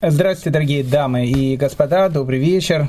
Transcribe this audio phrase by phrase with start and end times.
[0.00, 2.86] Здравствуйте, дорогие дамы и господа, добрый вечер.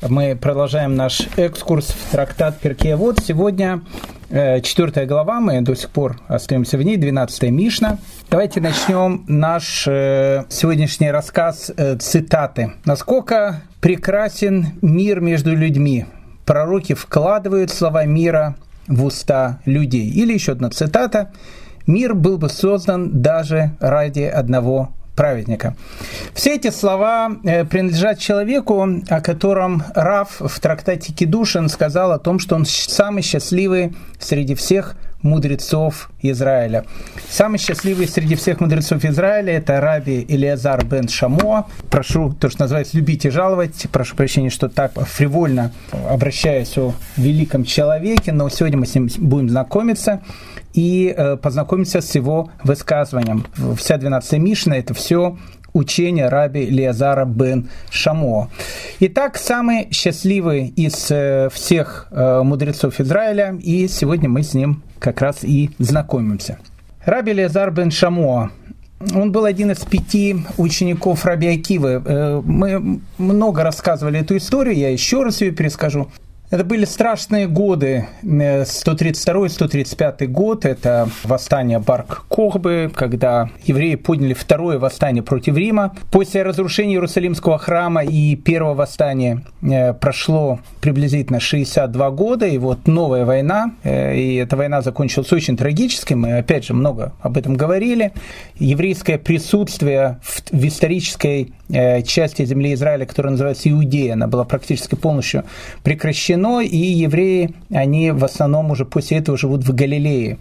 [0.00, 2.96] Мы продолжаем наш экскурс в трактат Перкея.
[2.96, 3.82] Вот сегодня
[4.30, 7.98] э, четвертая глава, мы до сих пор остаемся в ней, 12 Мишна.
[8.30, 12.72] Давайте начнем наш э, сегодняшний рассказ э, цитаты.
[12.86, 16.06] «Насколько прекрасен мир между людьми,
[16.46, 18.56] пророки вкладывают слова мира
[18.86, 20.08] в уста людей».
[20.08, 21.30] Или еще одна цитата.
[21.86, 25.74] «Мир был бы создан даже ради одного праведника.
[26.32, 32.38] Все эти слова э, принадлежат человеку, о котором Раф в трактате Кедушин сказал о том,
[32.38, 36.84] что он самый счастливый среди всех мудрецов Израиля.
[37.28, 41.66] Самый счастливый среди всех мудрецов Израиля это раби Илиазар бен Шамо.
[41.90, 43.86] Прошу, то, что называется, любить и жаловать.
[43.90, 45.72] Прошу прощения, что так фривольно
[46.08, 50.20] обращаюсь о великом человеке, но сегодня мы с ним будем знакомиться
[50.74, 53.46] и э, познакомиться с его высказыванием.
[53.76, 55.36] Вся 12 Мишна– это все
[55.72, 58.50] учение раби Лиазара бен Шамо.
[59.00, 65.20] Итак, самый счастливый из э, всех э, мудрецов Израиля, и сегодня мы с ним как
[65.20, 66.58] раз и знакомимся.
[67.04, 68.50] Раби Лиазар бен Шамо,
[69.14, 72.02] он был один из пяти учеников Раби Акивы.
[72.04, 76.10] Э, мы много рассказывали эту историю, я еще раз ее перескажу.
[76.50, 85.22] Это были страшные годы, 132-135 год, это восстание Барк Кохбы, когда евреи подняли второе восстание
[85.22, 85.94] против Рима.
[86.10, 93.26] После разрушения Иерусалимского храма и первого восстания э, прошло приблизительно 62 года, и вот новая
[93.26, 98.14] война, э, и эта война закончилась очень трагически, мы опять же много об этом говорили.
[98.54, 104.94] Еврейское присутствие в, в исторической э, части земли Израиля, которая называется Иудея, она была практически
[104.94, 105.44] полностью
[105.82, 110.38] прекращена запрещено, и евреи, они в основном уже после этого живут в Галилее.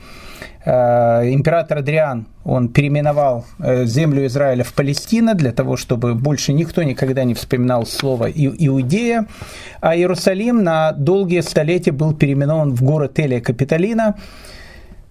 [0.66, 6.84] Э, император Адриан, он переименовал э, землю Израиля в Палестину для того, чтобы больше никто
[6.84, 9.26] никогда не вспоминал слово Иудея,
[9.82, 14.16] а Иерусалим на долгие столетия был переименован в город Элия Капитолина,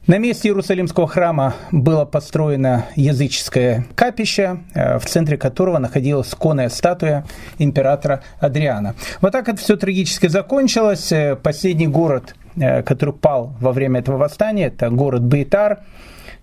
[0.06, 7.24] на месте Иерусалимского храма было построено языческое капище, э, в центре которого находилась конная статуя
[7.58, 8.94] императора Адриана.
[9.20, 11.10] Вот так это все трагически закончилось.
[11.10, 15.80] Э, последний город, э, который пал во время этого восстания, это город Бейтар.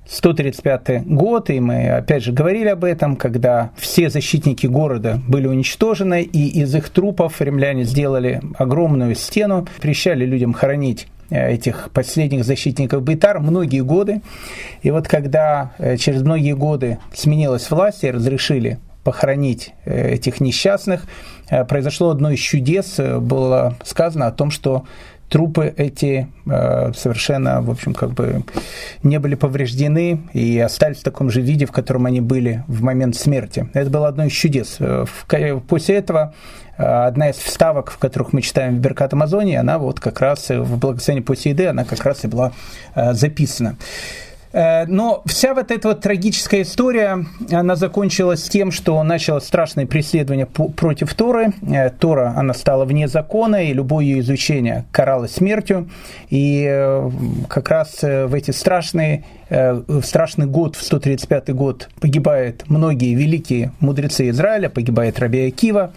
[0.05, 6.23] 135 год, и мы опять же говорили об этом, когда все защитники города были уничтожены,
[6.23, 13.39] и из их трупов римляне сделали огромную стену, прещали людям хоронить этих последних защитников Бейтар
[13.39, 14.21] многие годы.
[14.81, 21.05] И вот когда э, через многие годы сменилась власть и разрешили похоронить э, этих несчастных,
[21.67, 22.97] произошло одно из чудес.
[22.97, 24.85] Было сказано о том, что
[25.29, 28.43] трупы эти совершенно, в общем, как бы
[29.03, 33.15] не были повреждены и остались в таком же виде, в котором они были в момент
[33.15, 33.67] смерти.
[33.73, 34.79] Это было одно из чудес.
[35.67, 39.99] После этого Э, одна из вставок, в которых мы читаем в Беркат Амазонии, она вот
[39.99, 42.51] как раз в благословении Посейды, она как раз и была
[42.95, 43.75] э, записана.
[44.53, 50.45] Э, но вся вот эта вот трагическая история, она закончилась тем, что началось страшное преследование
[50.47, 51.53] против Торы.
[51.99, 55.89] Тора, она стала вне закона, и любое ее изучение каралось смертью.
[56.29, 57.01] И
[57.49, 64.29] как раз в эти страшные, в страшный год, в 135 год, погибают многие великие мудрецы
[64.29, 65.93] Израиля, погибает Раби Акива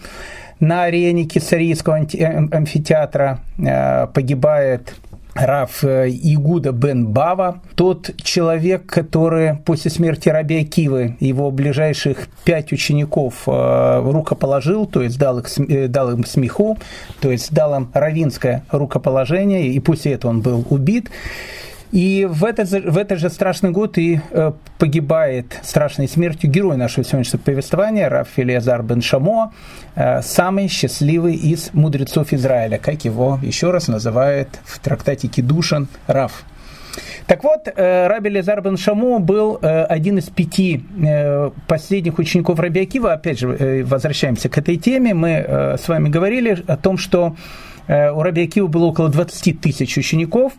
[0.59, 4.95] на арене Кесарийского амфитеатра э, погибает
[5.35, 12.71] Раф э, Игуда бен Бава, тот человек, который после смерти Раби Акивы его ближайших пять
[12.71, 16.77] учеников э, рукоположил, то есть дал, их, дал им смеху,
[17.21, 21.09] то есть дал им равинское рукоположение, и после этого он был убит.
[21.91, 27.05] И в этот, в этот же страшный год и э, погибает страшной смертью герой нашего
[27.05, 29.53] сегодняшнего повествования, Раф Элиазар бен Шамо,
[29.95, 36.43] э, самый счастливый из мудрецов Израиля, как его еще раз называют в трактате Кедушин Раф.
[37.27, 42.59] Так вот, э, Раби Лезар бен Шамо был э, один из пяти э, последних учеников
[42.59, 43.13] Раби Акива.
[43.13, 45.13] Опять же, возвращаемся к этой теме.
[45.13, 47.35] Мы с вами говорили о том, что
[47.87, 50.53] у Раби Акива было около 20 тысяч учеников.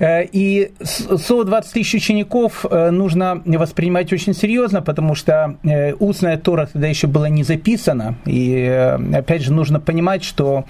[0.00, 6.68] Э, и 120 тысяч учеников э, нужно воспринимать очень серьезно, потому что э, устная Тора
[6.72, 8.16] тогда еще была не записана.
[8.24, 8.64] И
[9.14, 10.64] опять же нужно понимать, что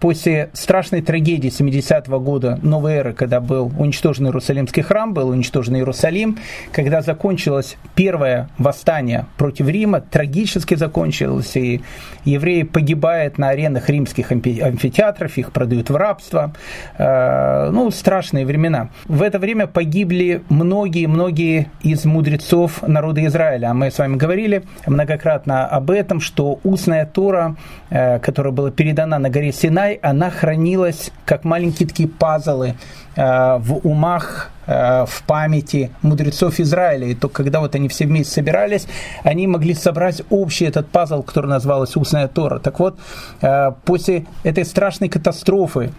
[0.00, 6.38] после страшной трагедии 70-го года новой эры, когда был уничтожен Иерусалимский храм, был уничтожен Иерусалим,
[6.72, 11.82] когда закончилось первое восстание против Рима, трагически закончилось, и
[12.24, 16.52] евреи погибают на аренах римских амфитеатров, их продают в рабство.
[16.98, 18.90] Ну, страшные времена.
[19.06, 23.72] В это время погибли многие-многие из мудрецов народа Израиля.
[23.74, 27.56] Мы с вами говорили многократно об этом, что устная Тора,
[27.90, 32.76] э, которая была передана на горе Синай, она хранилась как маленькие такие пазлы
[33.18, 37.08] Э, в умах, в памяти мудрецов Израиля.
[37.08, 38.86] И только когда вот они все вместе собирались,
[39.22, 42.58] они могли собрать общий этот пазл, который назывался «Устная Тора».
[42.58, 42.98] Так вот,
[43.40, 45.92] э, после этой страшной катастрофы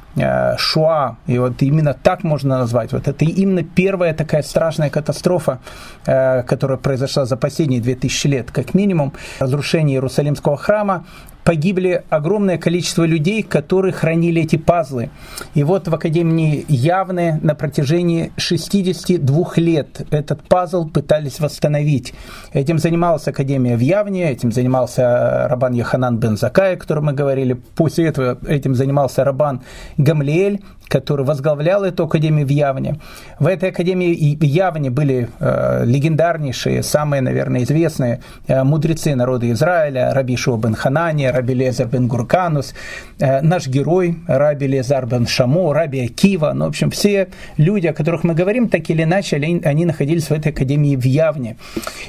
[0.58, 5.60] Шуа, и вот именно так можно назвать, вот это именно первая такая страшная катастрофа,
[6.04, 11.06] которая произошла за последние 2000 лет, как минимум, разрушение Иерусалимского храма,
[11.50, 15.10] погибли огромное количество людей, которые хранили эти пазлы.
[15.56, 22.14] И вот в Академии Явны на протяжении 62 лет этот пазл пытались восстановить.
[22.54, 27.54] Этим занималась Академия в Явне, этим занимался Рабан Яханан бен Закай, о котором мы говорили.
[27.54, 29.62] После этого этим занимался Рабан
[29.98, 33.00] Гамлиэль, который возглавлял эту академию в Явне.
[33.40, 40.12] В этой академии в Явне были э, легендарнейшие, самые, наверное, известные э, мудрецы народа Израиля,
[40.14, 42.74] Раби Шуа бен Ханани, Раби Лезар бен Гурканус,
[43.20, 47.28] э, наш герой Раби Лезар бен Шамо, Раби Акива, ну, в общем, все
[47.58, 51.58] люди, о которых мы говорим, так или иначе, они, находились в этой академии в Явне.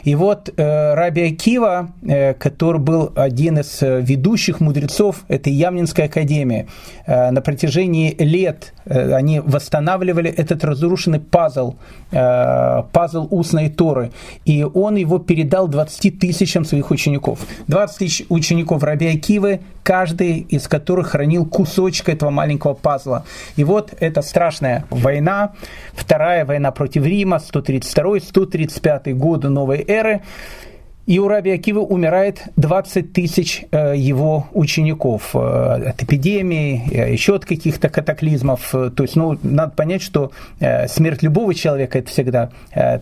[0.05, 1.91] И вот Раби Акива,
[2.39, 6.67] который был один из ведущих мудрецов этой Явнинской академии,
[7.07, 11.75] на протяжении лет они восстанавливали этот разрушенный пазл,
[12.13, 14.11] э, пазл устной Торы,
[14.45, 17.41] и он его передал 20 тысячам своих учеников.
[17.69, 23.25] 20 тысяч учеников Раби Акивы, каждый из которых хранил кусочек этого маленького пазла.
[23.57, 25.53] И вот эта страшная война,
[25.93, 30.23] вторая война против Рима, 132-135 годы новой эры,
[31.11, 37.35] и у Раби Акивы умирает 20 тысяч э, его учеников э, от эпидемии, э, еще
[37.35, 38.71] от каких-то катаклизмов.
[38.71, 40.31] То есть, ну, надо понять, что
[40.87, 42.51] смерть любого человека– это всегда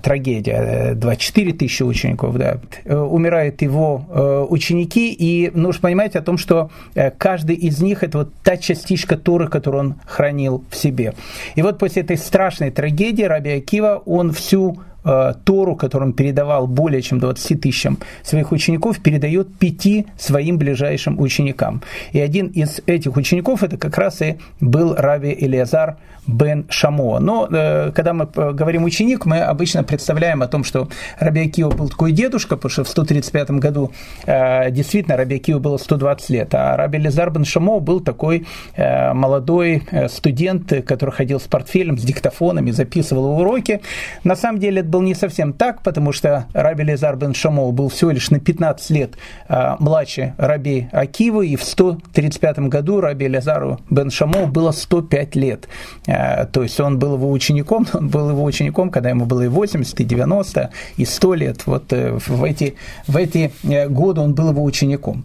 [0.02, 0.94] трагедия.
[0.94, 2.58] 24 тысячи учеников, да.
[2.86, 6.70] Умирают его ученики, и нужно понимать о том, что
[7.18, 11.12] каждый из них– это вот та частичка Торы, которую он хранил в себе.
[11.56, 14.78] И вот после этой страшной трагедии Раби Акива, он всю
[15.08, 21.18] Э, Тору, которую он передавал более чем 20 тысячам своих учеников, передает пяти своим ближайшим
[21.18, 21.82] ученикам.
[22.12, 25.96] И один из этих учеников это как раз и был Рави Элиазар
[26.26, 27.20] бен Шамоа.
[27.20, 30.88] Но э, когда мы говорим ученик, мы обычно представляем о том, что
[31.18, 33.92] Раби Акио был такой дедушка, потому что в 135 году
[34.26, 38.46] э, действительно Раби Акио было 120 лет, а Раби Элиазар бен Шамоа был такой
[38.76, 43.80] молодой студент, который ходил с портфелем, с диктофонами, записывал уроки.
[44.24, 47.88] На самом деле это был не совсем так, потому что Раби Лезар бен Шамол был
[47.88, 49.14] всего лишь на 15 лет
[49.48, 55.68] а, младше Раби Акивы, и в 135 году Раби Лезару бен Шамол было 105 лет.
[56.06, 59.48] А, то есть он был его учеником, он был его учеником, когда ему было и
[59.48, 61.66] 80, и 90, и 100 лет.
[61.66, 62.74] Вот э, в эти,
[63.06, 65.24] в эти э, годы он был его учеником.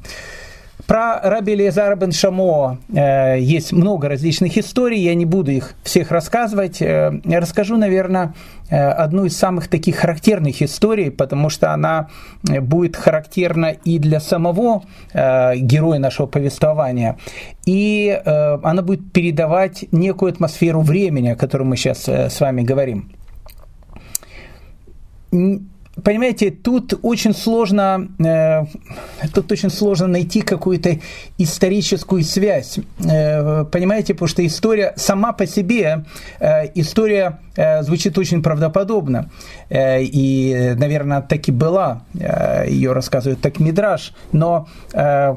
[0.87, 6.11] Про Раби Лезара бен Шамо э, есть много различных историй, я не буду их всех
[6.11, 6.81] рассказывать.
[6.81, 8.33] Э, расскажу, наверное,
[8.69, 12.09] э, одну из самых таких характерных историй, потому что она
[12.49, 14.83] э, будет характерна и для самого
[15.13, 17.17] э, героя нашего повествования,
[17.65, 22.61] и э, она будет передавать некую атмосферу времени, о котором мы сейчас э, с вами
[22.61, 23.09] говорим
[26.01, 28.63] понимаете, тут очень сложно, э,
[29.33, 30.97] тут очень сложно найти какую-то
[31.37, 36.05] историческую связь, э, понимаете, потому что история сама по себе,
[36.39, 39.29] э, история э, звучит очень правдоподобно,
[39.69, 45.35] э, и, наверное, так и была, э, ее рассказывает так Мидраш, но э,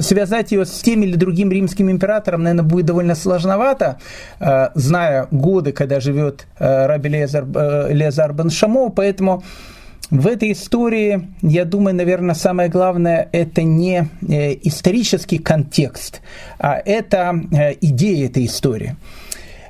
[0.00, 3.98] связать ее с тем или другим римским императором, наверное, будет довольно сложновато,
[4.40, 9.44] э, зная годы, когда живет э, Раби Лезар, э, Лезар Бен Шамо, поэтому
[10.12, 16.20] в этой истории, я думаю, наверное, самое главное– это не э, исторический контекст,
[16.58, 18.94] а это э, идея этой истории.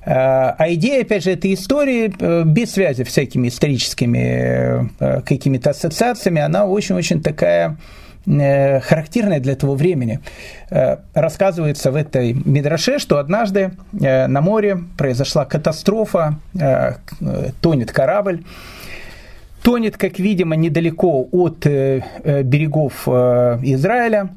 [0.05, 0.11] Э,
[0.59, 2.13] а идея, опять же, этой истории,
[2.45, 4.91] без связи всякими историческими
[5.23, 7.77] какими-то ассоциациями, она очень-очень такая
[8.25, 10.21] характерная для того времени.
[11.13, 16.39] Рассказывается в этой Мидраше, что однажды на море произошла катастрофа,
[17.61, 18.45] тонет корабль,
[19.63, 24.31] тонет, как видимо, недалеко от э, э, берегов э, Израиля.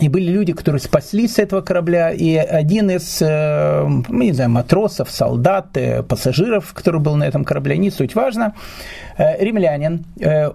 [0.00, 4.50] И были люди, которые спаслись с этого корабля, и один из, э, ну, не знаю,
[4.50, 8.54] матросов, солдат, э, пассажиров, который был на этом корабле, не суть важно,
[9.16, 10.04] Э, римлянин,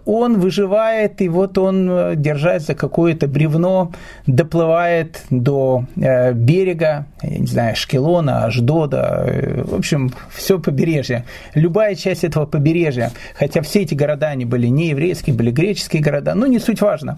[0.06, 3.92] он выживает, и вот он, держась за какое-то бревно,
[4.28, 11.24] доплывает до берега, я не знаю, Шкелона, Аждода, в общем, все побережье.
[11.54, 16.36] Любая часть этого побережья, хотя все эти города, они были не еврейские, были греческие города,
[16.36, 17.18] ну, не суть важно.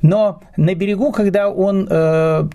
[0.00, 1.86] Но на берегу, когда он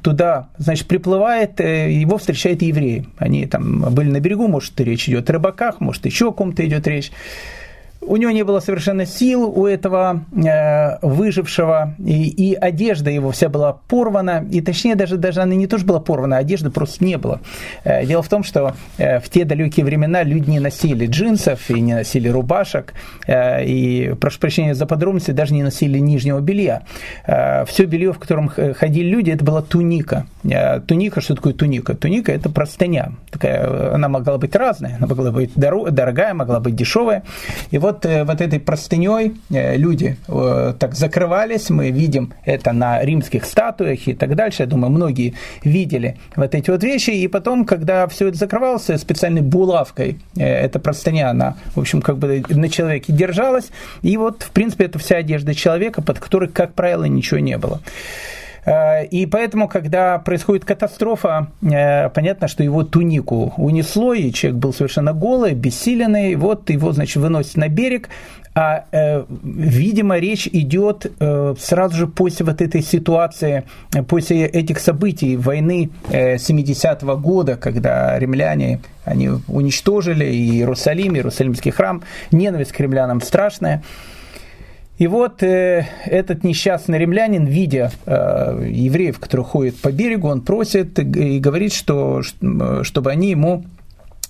[0.01, 3.05] туда, значит, приплывает, его встречают евреи.
[3.17, 6.87] Они там были на берегу, может, речь идет о рыбаках, может, еще о ком-то идет
[6.87, 7.11] речь
[8.05, 13.49] у него не было совершенно сил, у этого э, выжившего, и, и одежда его вся
[13.49, 17.17] была порвана, и точнее даже, даже она не тоже была порвана, а одежды просто не
[17.17, 17.41] было.
[17.83, 21.79] Э, дело в том, что э, в те далекие времена люди не носили джинсов и
[21.79, 22.93] не носили рубашек,
[23.27, 26.83] э, и, прошу прощения за подробности, даже не носили нижнего белья.
[27.25, 30.25] Э, все белье, в котором ходили люди, это была туника.
[30.43, 31.95] Э, туника, что такое туника?
[31.95, 33.13] Туника– это простыня.
[33.31, 37.23] Такая, она могла быть разная, она могла быть дорогая, могла быть дешевая.
[37.71, 43.45] И вот э, вот этой простыней э, люди так закрывались, мы видим это на римских
[43.45, 45.33] статуях и так дальше, я думаю, многие
[45.63, 51.29] видели вот эти вот вещи, и потом, когда все это закрывалось специальной булавкой, эта простыня,
[51.29, 53.69] она, в общем, как бы на человеке держалась,
[54.01, 57.81] и вот, в принципе, это вся одежда человека, под которой, как правило, ничего не было.
[58.65, 64.73] Э, и поэтому, когда происходит катастрофа, э, понятно, что его тунику унесло, и человек был
[64.73, 68.09] совершенно голый, бессиленный, вот его, значит, выносят на берег,
[68.55, 71.11] а, э, видимо, речь идет
[71.59, 73.63] сразу же после вот этой ситуации,
[74.07, 82.03] после этих событий войны э, 70-го года, когда римляне они уничтожили и Иерусалим, Иерусалимский храм,
[82.31, 83.81] ненависть к римлянам страшная.
[84.97, 90.99] И вот э, этот несчастный римлянин, видя э, евреев, которые ходят по берегу, он просит
[90.99, 93.63] и говорит, что, чтобы они ему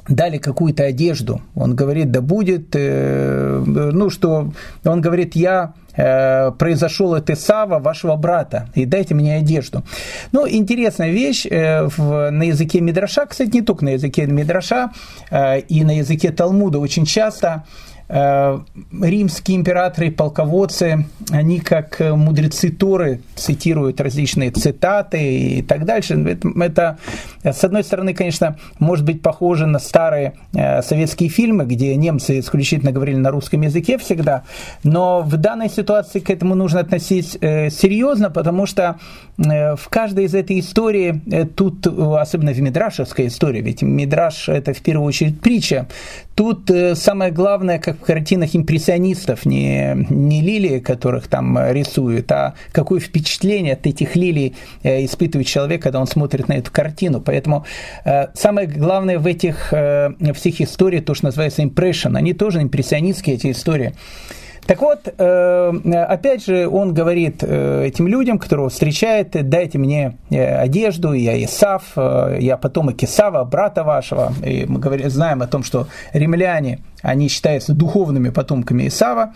[0.08, 1.42] дали какую-то одежду.
[1.56, 4.54] Он говорит, да будет, э, ну что,
[4.86, 9.84] он говорит, я э, произошел от Исава, вашего брата, и дайте мне одежду.
[10.32, 14.92] Ну, интересная вещь, э, в, на языке Мидраша, кстати, не только на языке Мидраша,
[15.30, 22.70] э, и на языке Талмуда очень часто Э, римские императоры и полководцы, они как мудрецы
[22.70, 26.14] Торы цитируют различные цитаты и так дальше.
[26.16, 26.98] Это, это
[27.44, 32.92] с одной стороны, конечно, может быть похоже на старые э, советские фильмы, где немцы исключительно
[32.92, 34.44] говорили на русском языке всегда,
[34.84, 38.98] но в данной ситуации к этому нужно относиться э, серьезно, потому что
[39.36, 41.20] в каждой из этой истории,
[41.56, 45.88] тут, особенно в Мидрашевской истории, ведь Мидраш это в первую очередь притча,
[46.36, 53.00] тут самое главное, как в картинах импрессионистов, не, не лилии, которых там рисуют, а какое
[53.00, 57.22] впечатление от этих лилий э, испытывает человек, когда он смотрит на эту картину.
[57.22, 57.66] Поэтому
[58.06, 63.36] э, самое главное в этих э, всех историях, то, что называется impression, они тоже импрессионистские,
[63.36, 63.94] эти истории.
[64.66, 71.84] Так вот, опять же, он говорит этим людям, которого встречает, дайте мне одежду, я Исав,
[71.96, 74.32] я потомок Исава, брата вашего.
[74.44, 79.34] И мы знаем о том, что римляне они считаются духовными потомками Исава.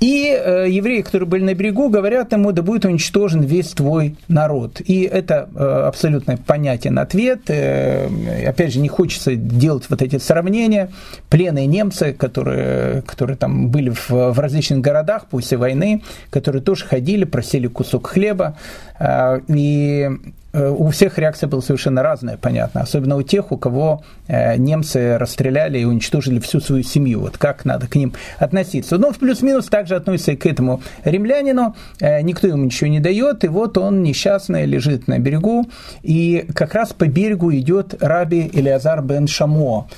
[0.00, 4.80] И э, евреи, которые были на берегу, говорят ему, да будет уничтожен весь твой народ.
[4.84, 7.48] И это э, абсолютно понятен ответ.
[7.48, 8.08] Э,
[8.46, 10.90] опять же, не хочется делать вот эти сравнения.
[11.30, 17.24] Пленные немцы, которые, которые там были в, в различных городах после войны, которые тоже ходили,
[17.24, 18.58] просили кусок хлеба.
[18.98, 20.08] Э, и
[20.56, 22.80] Э, у всех реакция была совершенно разная, понятно.
[22.80, 27.20] Особенно у тех, у кого э, немцы расстреляли и уничтожили всю свою семью.
[27.20, 28.96] Вот как надо к ним относиться.
[28.96, 31.74] Но в плюс-минус также относится и к этому римлянину.
[32.00, 33.44] Никто ему ничего не дает.
[33.44, 35.66] И вот он несчастный лежит на берегу.
[36.02, 39.88] И как раз по берегу идет раби Илиазар бен Шамо.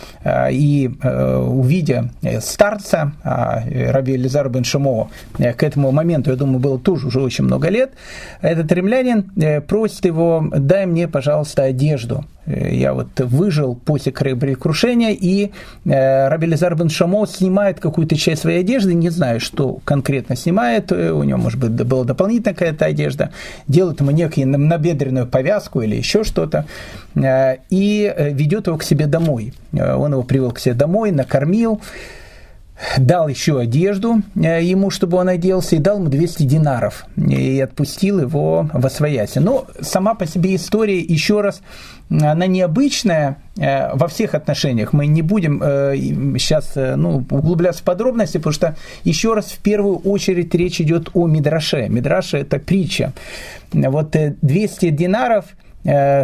[0.51, 7.07] И увидя старца, а раби Илиазар бен Шамо к этому моменту, я думаю, было тоже
[7.07, 7.93] уже очень много лет,
[8.41, 8.88] этот римлянин
[9.67, 12.25] просит его дай мне, пожалуйста, одежду.
[12.49, 15.53] Э, я вот выжил после кораблекрушения, и
[15.85, 20.91] э, Раби Лизар бен Шамо снимает какую-то часть своей одежды, не знаю, что конкретно снимает,
[20.93, 23.31] э, у него, может быть, была дополнительная какая-то одежда,
[23.67, 26.65] делает ему некую набедренную повязку или еще что-то,
[27.15, 29.53] и ведет его к себе домой.
[29.73, 31.81] Он его привел к себе домой, накормил,
[32.99, 38.21] дал еще одежду э, ему, чтобы он оделся, и дал ему 200 динаров, и отпустил
[38.21, 39.39] его во свояси.
[39.39, 41.61] Но сама по себе история, еще раз,
[42.09, 44.93] она необычная э, во всех отношениях.
[44.93, 45.59] Мы не будем
[46.39, 51.11] сейчас э, ну, углубляться в подробности, потому что, еще раз, в первую очередь речь идет
[51.15, 51.89] о Мидраше.
[51.89, 53.13] Мидраше– это притча.
[53.73, 55.47] Вот 200 динаров–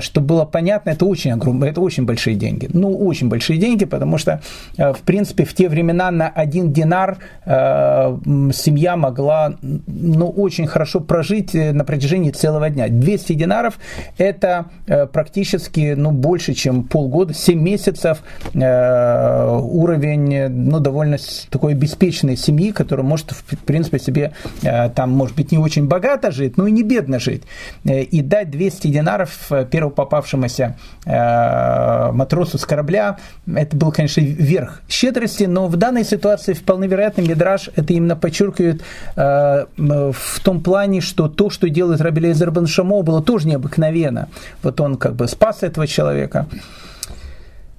[0.01, 2.69] чтобы было понятно, это очень, огромные, это очень большие деньги.
[2.73, 4.41] Ну, очень большие деньги, потому что,
[4.77, 8.19] э, в принципе, в те времена на один динар э,
[8.53, 12.89] семья могла ну, очень хорошо прожить на протяжении целого дня.
[12.89, 13.79] 200 динаров–
[14.19, 14.67] это
[15.13, 18.23] практически ну, больше, чем полгода, 7 месяцев
[18.55, 21.17] уровень ну, довольно
[21.51, 26.57] такой обеспеченной семьи, которая может, в принципе, себе там, может быть, не очень богато жить,
[26.57, 27.43] но и не бедно жить.
[27.85, 35.45] И дать 200 динаров первому попавшемуся э, матросу с корабля, это был, конечно, верх щедрости,
[35.45, 38.83] но в данной ситуации вполне вероятно Мидраж это именно подчеркивает
[39.17, 44.29] э, в том плане, что то, что делает Лейзер бен Шамо, было тоже необыкновенно.
[44.63, 46.47] Вот он как бы спас этого человека.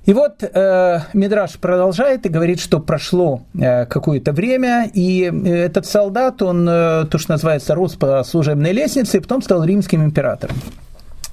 [0.05, 6.43] И вот э, Мидраш продолжает и говорит, что прошло э, какое-то время, и этот солдат,
[6.43, 10.55] он, э, то, что называется, рос по служебной лестнице, и потом стал римским императором.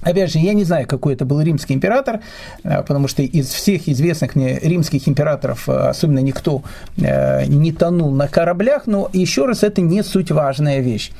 [0.03, 2.19] Опять же, я не знаю, какой это был римский император,
[2.63, 6.61] э, потому что из всех известных мне римских императоров э, особенно никто
[6.97, 11.11] э, не тонул на кораблях, но еще раз, это не суть важная вещь.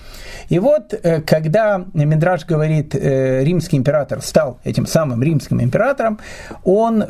[0.50, 0.94] И вот,
[1.25, 6.20] когда Мидраш говорит, римский император стал этим самым римским императором,
[6.66, 7.02] он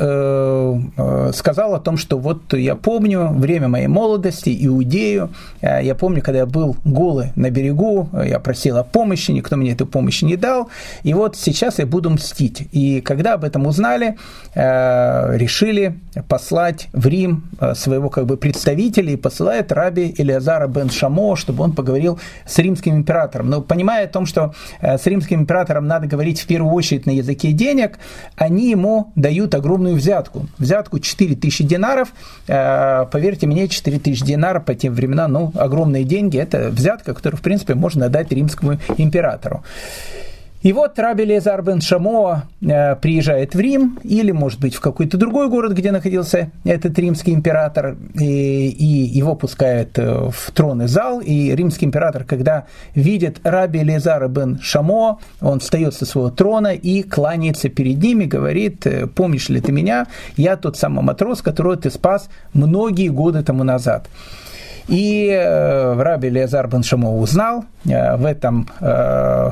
[1.33, 6.45] сказал о том, что вот я помню время моей молодости, Иудею, я помню, когда я
[6.45, 10.69] был голый на берегу, я просил о помощи, никто мне эту помощь не дал,
[11.01, 12.67] и вот сейчас сейчас я буду мстить.
[12.73, 14.17] И когда об этом узнали,
[14.53, 15.95] э, решили
[16.27, 21.63] послать в Рим э, своего как бы представителя и посылает раби Элиазара бен Шамо, чтобы
[21.63, 23.49] он поговорил с римским императором.
[23.49, 27.11] Но понимая о том, что э, с римским императором надо говорить в первую очередь на
[27.11, 27.97] языке денег,
[28.35, 30.47] они ему дают огромную взятку.
[30.57, 32.09] Взятку 4000 динаров.
[32.45, 36.37] Поверьте мне, 4000 динаров по тем временам, ну, огромные деньги.
[36.37, 39.63] Это взятка, которую, в принципе, можно дать римскому императору.
[40.63, 45.17] И вот Раби Лезар бен Шамоа э, приезжает в Рим, или, может быть, в какой-то
[45.17, 51.19] другой город, где находился этот римский император, и, и его пускают э, в тронный зал,
[51.19, 52.63] и римский император, когда
[52.95, 58.25] видит Раби Лезара бен Шамоа, он встает со своего трона и кланяется перед ним и
[58.25, 63.43] говорит, «Э, помнишь ли ты меня, я тот самый матрос, которого ты спас многие годы
[63.43, 64.07] тому назад.
[64.87, 69.51] И э, Раби Лезар бен Шамоа узнал э, в этом Э,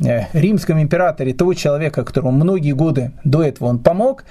[0.00, 4.24] римском императоре того человека, которому многие годы до этого он помог,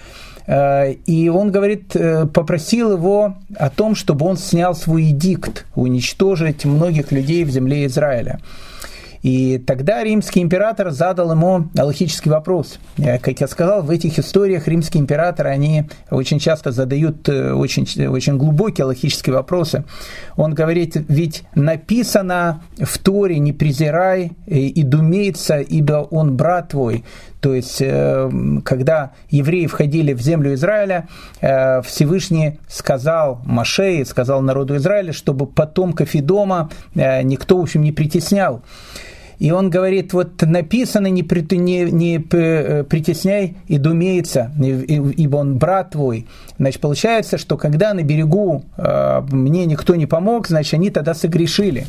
[0.45, 6.65] э, и он говорит, э, попросил его о том, чтобы он снял свой эдикт уничтожить
[6.65, 8.39] многих людей в земле Израиля.
[9.21, 12.79] И тогда римский император задал ему аллахический вопрос.
[12.97, 18.07] Э, как я сказал, в этих историях римские императоры, они очень часто задают э, очень,
[18.07, 19.85] очень глубокие аллахические вопросы.
[20.35, 27.03] Он говорит, ведь написано в Торе «не презирай и думейся, ибо он брат твой».
[27.41, 28.29] То есть, э,
[28.63, 31.07] когда евреи входили в землю Израиля,
[31.39, 38.63] Всевышний сказал Машеи, сказал народу Израиля, чтобы потомков Идома никто, в общем, не притеснял.
[39.39, 45.57] И он говорит, вот написано, не, при, не, не э, притесняй и думеется, ибо он
[45.57, 46.25] брат твой.
[46.57, 51.85] Значит, получается, что когда на берегу э, мне никто не помог, значит, они тогда согрешили.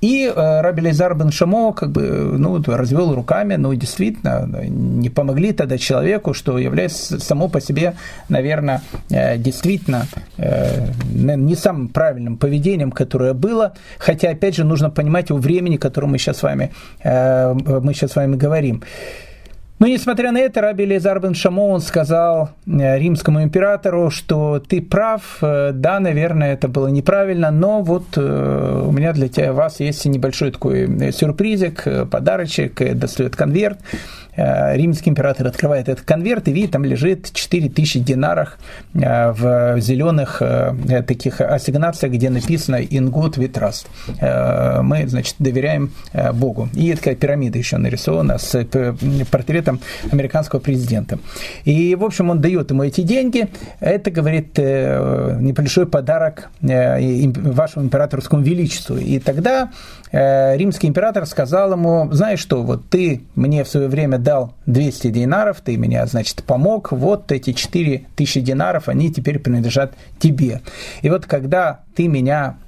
[0.00, 2.02] И э, Раби Лейзар бен Шамо как бы,
[2.36, 7.94] ну, развел руками, ну, действительно, не помогли тогда человеку, что является само по себе,
[8.28, 10.06] наверное, э, действительно
[10.36, 16.08] э, не самым правильным поведением, которое было, хотя, опять же, нужно понимать о времени, которое
[16.08, 16.72] мы сейчас с вами
[17.04, 18.82] мы сейчас с вами говорим.
[19.78, 25.38] Но несмотря на это, Раби Лезар бен Шамон сказал э, римскому императору, что ты прав,
[25.40, 30.50] э, да, наверное, это было неправильно, но вот у меня для тебя, вас есть небольшой
[30.50, 37.32] такой сюрпризик, подарочек, достает конверт, Э, римский император открывает этот конверт и видит, там лежит
[37.32, 38.58] 4000 динарах
[38.94, 43.86] э, в зеленых э, таких ассигнациях, где написано «In good we trust».
[44.82, 45.92] Мы, значит, доверяем
[46.34, 46.68] Богу.
[46.74, 48.66] И такая пирамида еще нарисована с
[49.30, 51.18] портретом американского президента.
[51.64, 53.48] И, в общем, он дает ему эти деньги.
[53.80, 58.96] Это, говорит, небольшой подарок вашему императорскому величеству.
[58.96, 59.70] И тогда
[60.12, 65.60] римский император сказал ему, знаешь что, вот ты мне в свое время дал 200 динаров,
[65.60, 70.62] ты меня, значит, помог, вот эти 4000 динаров, они теперь принадлежат тебе.
[71.02, 72.58] И вот когда ты меня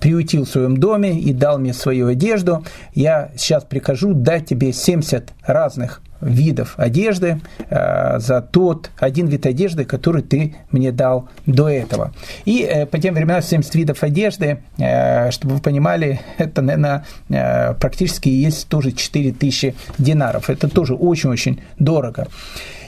[0.00, 5.32] приютил в своем доме и дал мне свою одежду, я сейчас прикажу дать тебе 70
[5.44, 12.12] разных видов одежды э, за тот один вид одежды, который ты мне дал до этого.
[12.44, 17.74] И э, по тем временам 70 видов одежды, э, чтобы вы понимали, это, наверное, э,
[17.74, 20.48] практически есть тоже 4000 динаров.
[20.48, 22.28] Это тоже очень-очень дорого.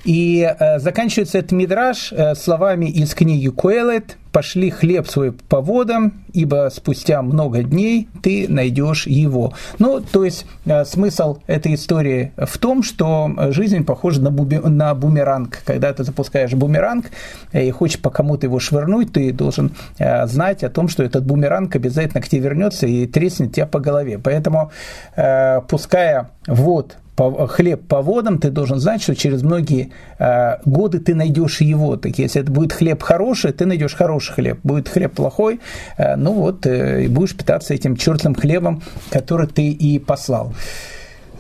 [0.05, 6.25] И э, заканчивается этот мидраж э, словами из книги Куэлет «Пошли хлеб свой по водам,
[6.33, 9.53] ибо спустя много дней ты найдешь его».
[9.79, 14.93] Ну, то есть э, смысл этой истории в том, что жизнь похожа на, буби, на
[14.97, 15.63] бумеранг.
[15.65, 17.07] Когда ты запускаешь бумеранг
[17.53, 21.77] и хочешь по кому-то его швырнуть, ты должен э, знать о том, что этот бумеранг
[21.77, 24.19] обязательно к тебе вернется и треснет тебя по голове.
[24.19, 24.73] Поэтому,
[25.15, 31.15] э, пуская вот хлеб по водам, ты должен знать, что через многие э, годы ты
[31.15, 31.97] найдешь его.
[31.97, 34.59] Так если это будет хлеб хороший, ты найдешь хороший хлеб.
[34.63, 35.61] Будет хлеб плохой,
[35.97, 40.53] э, ну вот, э, и будешь питаться этим чертным хлебом, который ты и послал.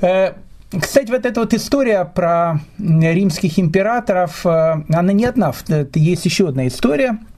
[0.01, 5.53] Кстати, вот эта вот история про римских императоров, она не одна,
[5.95, 7.19] есть еще одна история–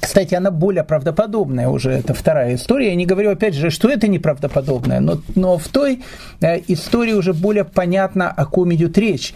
[0.00, 2.88] кстати, она более правдоподобная уже, это вторая история.
[2.88, 6.02] Я не говорю, опять же, что это неправдоподобное, но, но в той
[6.40, 9.34] э, истории уже более понятно, о ком идет речь.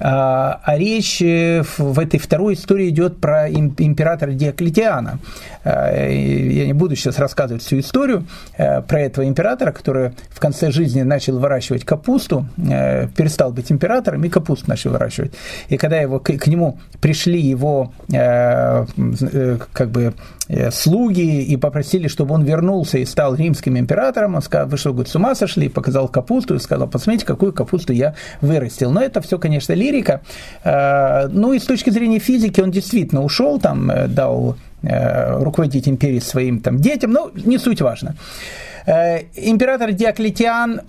[0.00, 5.18] А, а речь э, в этой второй истории идет про императора Диоклетиана.
[5.64, 10.70] А, я не буду сейчас рассказывать всю историю э, про этого императора, который в конце
[10.70, 15.32] жизни начал выращивать капусту, э, перестал быть императором и капусту начал выращивать.
[15.68, 20.14] И когда его, к, нему пришли его как бы
[20.70, 25.10] слуги и попросили, чтобы он вернулся и стал римским императором, он сказал, вы что, говорит,
[25.12, 28.90] с ума сошли, показал капусту и сказал, посмотрите, какую капусту я вырастил.
[28.90, 30.22] Но это все, конечно, лирика.
[30.64, 35.88] Э, ну и с точки зрения физики он действительно ушел, там э, дал э, руководить
[35.88, 38.14] империей своим там, детям, но не суть важно.
[38.86, 40.80] Император Диоклетиан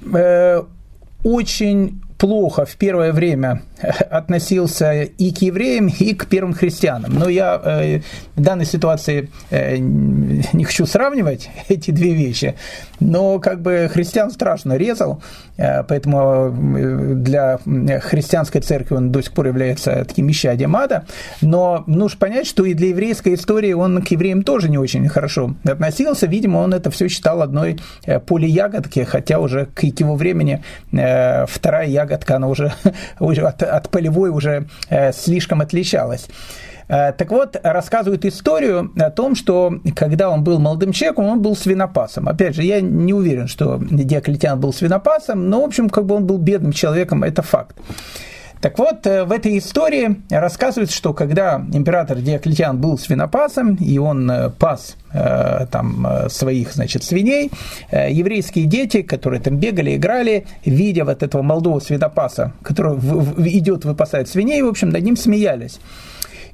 [1.22, 3.62] очень плохо в первое время
[4.12, 7.14] относился и к евреям, и к первым христианам.
[7.18, 8.02] Но я э,
[8.36, 12.56] в данной ситуации э, не хочу сравнивать эти две вещи,
[13.00, 15.24] но как бы христиан страшно резал,
[15.58, 16.54] э, поэтому
[17.16, 17.58] для
[18.02, 21.06] христианской церкви он до сих пор является таким исчадием ада,
[21.42, 25.56] но нужно понять, что и для еврейской истории он к евреям тоже не очень хорошо
[25.64, 27.80] относился, видимо, он это все считал одной
[28.26, 32.74] поле ягодки, хотя уже к его времени вторая ягодка, она уже,
[33.20, 36.28] уже от, от полевой уже э, слишком отличалась.
[36.90, 41.56] Э, так вот, рассказывают историю о том, что когда он был молодым человеком, он был
[41.56, 42.28] свинопасом.
[42.28, 46.26] Опять же, я не уверен, что Диоклетиан был свинопасом, но, в общем, как бы он
[46.26, 47.78] был бедным человеком, это факт.
[48.62, 54.30] Так вот, э, в этой истории рассказывается, что когда император Диоклетиан был свинопасом, и он
[54.30, 57.52] э, пас э, там своих, значит, свиней,
[57.92, 64.62] еврейские дети, которые там бегали, играли, видя вот этого молодого свинопаса, который идет выпасать свиней,
[64.62, 65.80] в общем, над ним смеялись.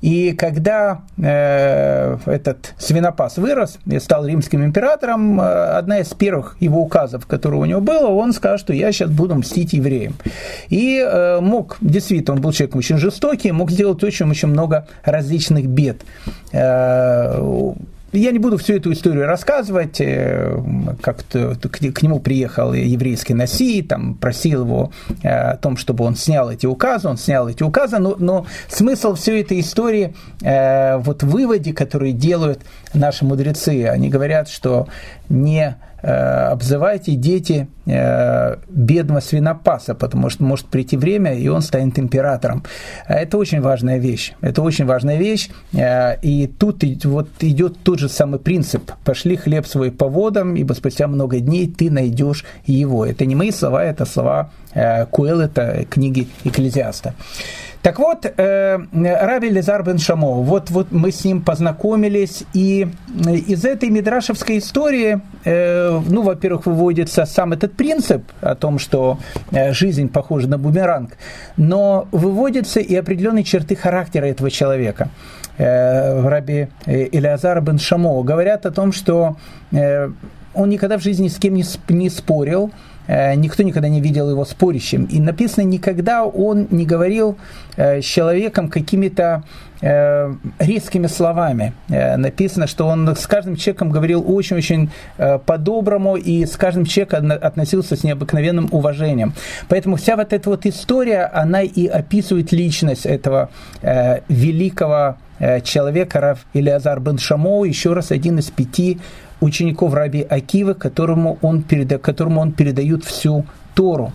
[0.06, 6.80] И когда э, этот свинопас вырос и стал римским императором, э, одна из первых его
[6.80, 10.13] указов, которые у него было, он сказал, что я сейчас буду мстить евреям.
[10.70, 16.04] И э, мог, действительно, он был человеком очень жестокий, мог сделать очень-очень много различных бед.
[16.52, 17.74] Э,
[18.19, 20.58] я не буду всю эту историю рассказывать, э,
[21.01, 24.91] как к нему приехал еврейский Наси, там просил его
[25.23, 29.15] э, о том, чтобы он снял эти указы, он снял эти указы, но, но смысл
[29.15, 32.62] всей этой истории, э, вот в выводе, который делают
[32.93, 34.88] наши мудрецы, они говорят, что
[35.30, 42.63] не обзывайте дети э, бедного свинопаса, потому что может прийти время, и он станет императором.
[43.08, 44.34] Это очень важная вещь.
[44.41, 45.50] Это очень важная вещь.
[45.74, 48.91] Э, и тут вот идет тот же самый принцип.
[49.04, 53.06] Пошли хлеб свой по водам, ибо спустя много дней ты найдешь его.
[53.06, 54.52] Это не мои слова, это слова
[55.12, 57.14] Куэллета, книги Экклезиаста.
[57.86, 58.80] Так вот, э,
[59.22, 62.88] Раби Лизар бен Шамо, вот, вот мы с ним познакомились, и
[63.48, 69.20] из этой мидрашевской истории, э, ну, во-первых, выводится сам этот принцип о том, что
[69.52, 71.12] э, жизнь похожа на бумеранг,
[71.58, 75.10] но выводятся и определенные черты характера этого человека.
[75.60, 79.38] Э, Раби Илиазар бен Шамо говорят о том, что
[79.72, 80.10] э,
[80.56, 82.72] он никогда в жизни с кем не, спорил, Э,
[83.08, 85.06] никто никогда не видел его спорящим.
[85.06, 87.38] И написано, никогда он не говорил
[87.78, 89.44] э, с человеком какими-то
[89.82, 91.74] э, резкими словами.
[91.89, 94.89] Написано, что он с каждым человеком говорил очень-очень
[95.46, 99.34] по-доброму и с каждым человеком относился с необыкновенным уважением.
[99.68, 103.50] Поэтому вся вот эта вот история, она и описывает личность этого
[104.30, 105.18] великого
[105.63, 109.00] человек, Рав Илиазар бен Шамоу, еще раз один из пяти
[109.41, 114.12] учеников Раби Акивы, которому он, переда, которому он передает всю Тору.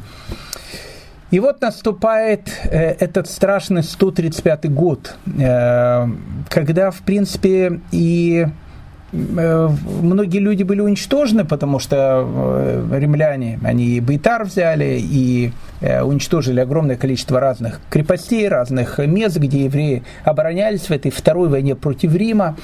[1.31, 6.07] И вот наступает э, этот страшный 135 год, э,
[6.49, 8.49] когда, в принципе, и
[9.13, 9.69] э,
[10.03, 16.59] многие люди были уничтожены, потому что э, римляне, они и Бейтар взяли, и э, уничтожили
[16.59, 22.57] огромное количество разных крепостей, разных мест, где евреи оборонялись в этой второй войне против Рима.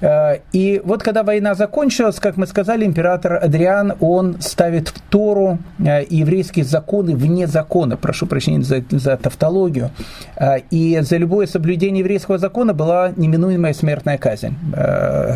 [0.00, 5.58] Э, и вот когда война закончилась, как мы сказали, император Адриан, он ставит в Тору
[5.78, 9.90] э, еврейские законы вне закона, прошу прощения за, за тавтологию.
[10.36, 14.54] Э, и за любое соблюдение еврейского закона была неминуемая смертная казнь.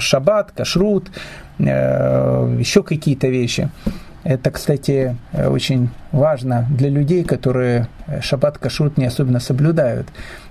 [0.00, 1.10] Шаббат, кашрут,
[1.58, 3.70] еще какие-то вещи.
[4.24, 7.88] Это, кстати, очень важно для людей, которые
[8.20, 10.06] шаббат, кашрут не особенно соблюдают.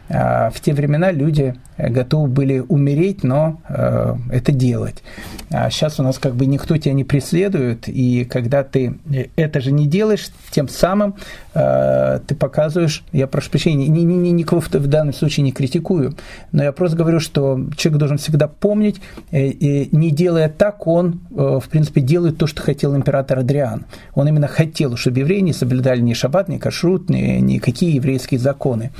[0.10, 5.04] А в те времена люди готовы были умереть, но э, это делать.
[5.50, 8.98] А сейчас у нас как бы никто тебя не преследует, и когда ты
[9.36, 11.16] это же не делаешь, тем самым
[11.54, 16.16] э, ты показываешь, я прошу прощения, ни, ни, ни, никого в, данном случае не критикую,
[16.52, 21.22] но я просто говорю, что человек должен всегда помнить, э, э, не делая так, он,
[21.32, 23.86] э, в принципе, делает то, что хотел император Адриан.
[24.14, 28.92] Он именно хотел, чтобы евреи не соблюдали ни шаббат, ни кашрут, ни, никакие еврейские законы.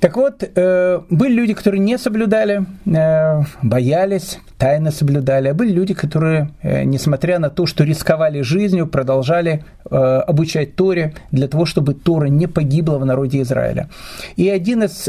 [0.00, 5.92] Так вот, э, были люди, которые не соблюдали, э, боялись, тайно соблюдали, а были люди,
[5.92, 12.26] которые, э, несмотря на то, что рисковали жизнью, продолжали обучать Торе для того, чтобы Тора
[12.26, 13.88] не погибла в народе Израиля.
[14.36, 15.08] И один из,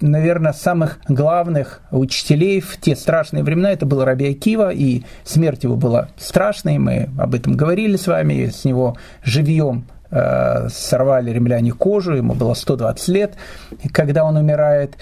[0.00, 5.76] наверное, самых главных учителей в те страшные времена, это был Раби Акива, и смерть его
[5.76, 12.34] была страшной, мы об этом говорили с вами, с него живьем сорвали римляне кожу, ему
[12.34, 13.34] было 120 лет,
[13.92, 14.96] когда он умирает.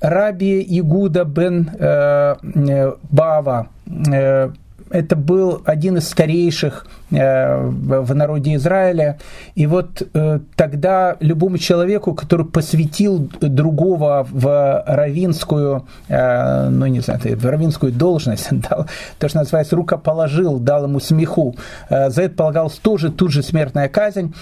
[0.00, 4.50] Раби Игуда бен э, э Бава, э,
[4.90, 9.18] это был один из старейших э, в народе Израиля.
[9.54, 17.20] И вот э, тогда любому человеку, который посвятил другого в равинскую, э, ну не знаю,
[17.22, 18.86] в равинскую должность, дал,
[19.18, 21.56] то, что называется, рукоположил, дал ему смеху,
[21.88, 24.34] за это полагалась тоже тут же смертная казнь.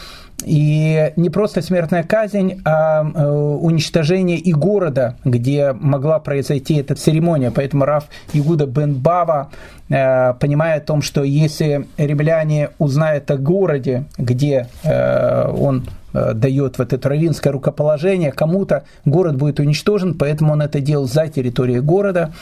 [0.45, 7.51] И не просто смертная казнь, а э, уничтожение и города, где могла произойти эта церемония.
[7.51, 9.51] Поэтому Раф Игуда бен Бава,
[9.89, 16.93] э, понимая о том, что если римляне узнают о городе, где э, он дает вот
[16.93, 22.35] это равинское рукоположение кому-то, город будет уничтожен, поэтому он это делал за территорией города.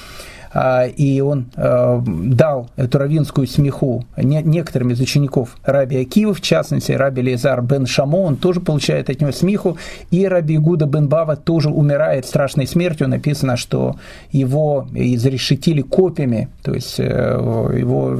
[0.53, 6.93] А, и он а, дал эту равинскую смеху некоторым из учеников Раби Акива, в частности,
[6.93, 9.77] Раби Лезар бен Шамо, он тоже получает от него смеху,
[10.11, 13.97] и Раби Гуда бен Бава тоже умирает страшной смертью, написано, что
[14.33, 18.19] его изрешетили копьями, то есть э, его,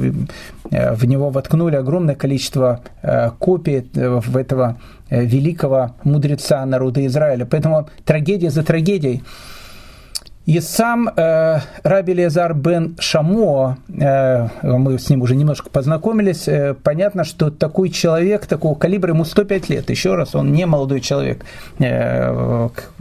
[0.71, 4.77] э, в него воткнули огромное количество э, копий в этого
[5.09, 7.45] великого мудреца народа Израиля.
[7.45, 9.23] Поэтому трагедия за трагедией.
[10.47, 16.73] И сам э, Раби Лезар бен Шамо, э, мы с ним уже немножко познакомились, э,
[16.73, 21.45] понятно, что такой человек такого калибра, ему 105 лет, еще раз, он не молодой человек
[21.77, 22.91] э, к,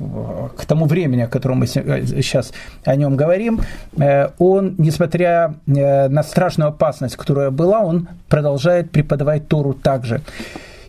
[0.55, 2.53] к тому времени, о котором мы сейчас
[2.85, 3.61] о нем говорим,
[3.99, 10.21] э, он, несмотря э, на страшную опасность, которая была, он продолжает преподавать Тору также.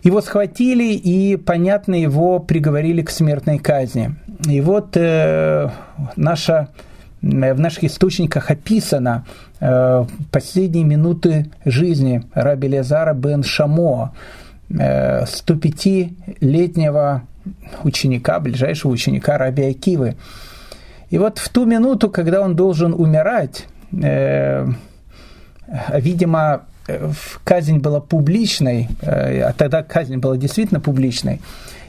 [0.02, 4.16] Его схватили и, понятно, его приговорили к смертной казни.
[4.48, 5.68] И вот э,
[6.16, 6.68] наша,
[7.20, 9.24] в наших источниках описано
[9.60, 14.14] э, последние минуты жизни Раби Лезара бен Шамо,
[14.70, 17.22] э, 105-летнего
[17.84, 20.16] ученика, ближайшего ученика Раби Акивы.
[21.10, 24.66] И вот в ту минуту, когда он должен умирать, э,
[25.92, 26.62] видимо,
[27.44, 31.40] казнь была публичной, э, а тогда казнь была действительно публичной.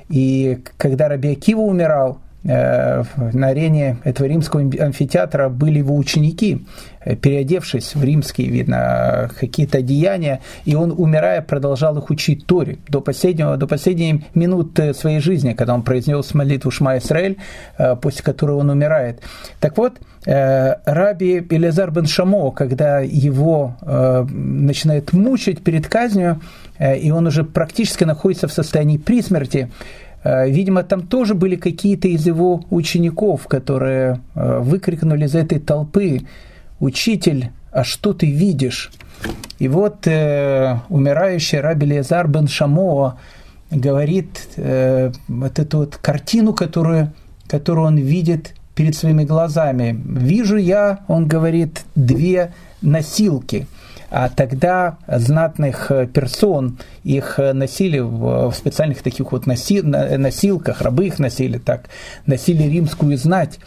[0.10, 6.66] И когда Раби Акива умирал, Э, на арене этого римского амфитеатра были его ученики,
[7.06, 13.00] э, переодевшись в римские, видно, какие-то одеяния, и он, умирая, продолжал их учить Торе до,
[13.00, 17.38] последнего, до последней минуты своей жизни, когда он произнес молитву Шма Исраэль,
[17.78, 19.22] э, после которой он умирает.
[19.60, 19.94] Так вот,
[20.26, 26.40] Раби Элизар бен Шамо, когда его начинает мучить перед казнью,
[26.80, 32.08] и он уже практически находится в состоянии при смерти, Э, видимо, там тоже были какие-то
[32.08, 36.22] из его учеников, которые э, выкрикнули из этой толпы
[36.80, 38.92] «Учитель, а что ты видишь?»
[39.60, 43.18] И вот э, умирающий Раби Лезар бен Шамоа
[43.72, 47.14] говорит э, вот эту вот картину, которую,
[47.48, 50.00] которую он видит перед своими глазами.
[50.06, 53.68] Вижу я, он говорит, две носилки.
[54.16, 61.86] А тогда знатных персон их носили в специальных таких вот носилках, рабы их носили так,
[62.28, 63.58] носили римскую знать.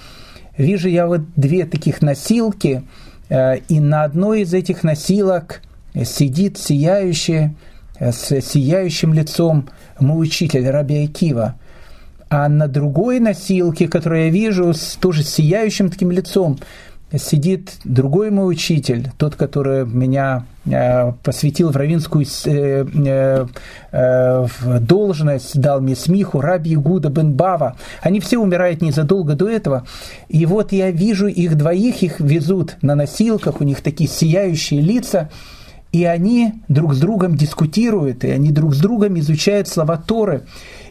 [0.57, 2.85] Вижу я вот две таких носилки,
[3.29, 5.63] э, и на одной из этих носилок
[6.05, 7.57] сидит сияющий,
[7.99, 11.57] э, с сияющим лицом мой учитель Раби Акива.
[12.29, 16.61] А на другой носилке, которую я вижу, с тоже сияющим таким лицом,
[17.14, 23.47] сидит другой мой учитель, тот, который меня э, посвятил в равинскую э,
[23.92, 24.47] э,
[24.81, 27.77] должность, дал мне смиху, раби Игуда бен Бава.
[28.03, 29.87] Они все умирают незадолго до этого.
[30.29, 35.31] И вот я вижу их двоих, их везут на носилках, у них такие сияющие лица,
[35.92, 40.42] и они друг с другом дискутируют, и они друг с другом изучают слова Торы.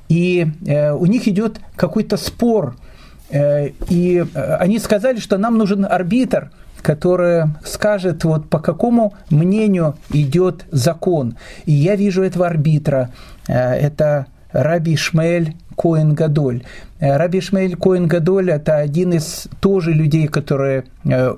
[0.08, 2.76] И у них идет какой-то спор–
[3.32, 10.66] и э, они сказали, что нам нужен арбитр, который скажет, вот по какому мнению идет
[10.72, 11.36] закон.
[11.66, 13.10] И я вижу этого арбитра.
[13.48, 16.64] Э, это Раби Шмель Коэн Гадоль.
[17.00, 21.34] Э, Раби Ишмаэль Коэн Гадоль– это один из тоже людей, которые э,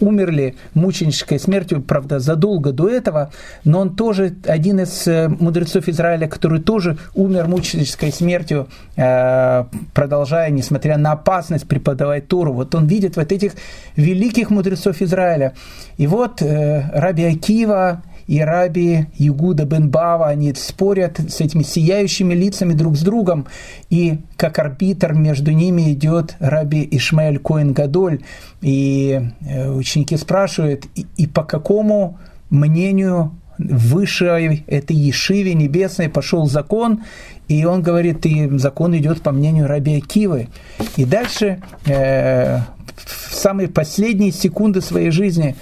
[0.00, 3.32] умерли мученической смертью, правда, задолго до этого,
[3.64, 10.96] но он тоже один из э, мудрецов Израиля, который тоже умер мученической смертью, продолжая, несмотря
[10.98, 12.52] на опасность, преподавать Тору.
[12.52, 13.52] Вот он видит вот этих
[13.96, 15.54] великих мудрецов Израиля.
[15.96, 22.72] И вот Раби Акива, и раби Югуда бен Бава, они спорят с этими сияющими лицами
[22.72, 23.46] друг с другом,
[23.90, 28.20] и как арбитр между ними идет раби Ишмаэль Коэн Гадоль,
[28.60, 32.18] и э, ученики спрашивают, и, и по какому
[32.50, 37.02] мнению высшей этой Ешиве небесной пошел закон,
[37.48, 40.48] и он говорит, и закон идет по мнению Раби Акивы.
[40.96, 42.58] И дальше, э,
[43.04, 45.56] в самые последние секунды своей жизни,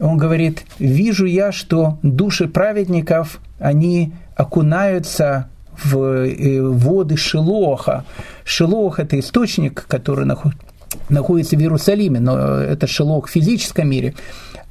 [0.00, 5.48] он говорит, вижу я, что души праведников, они окунаются
[5.82, 8.04] в э, воды Шилоха.
[8.44, 10.26] Шилох– это источник, который
[11.08, 14.14] находится в Иерусалиме, но это Шилох в физическом мире.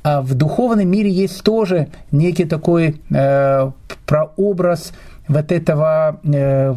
[0.04, 3.72] А в духовном мире есть тоже некий такой э,
[4.06, 4.94] прообраз
[5.28, 6.76] вот этого, э,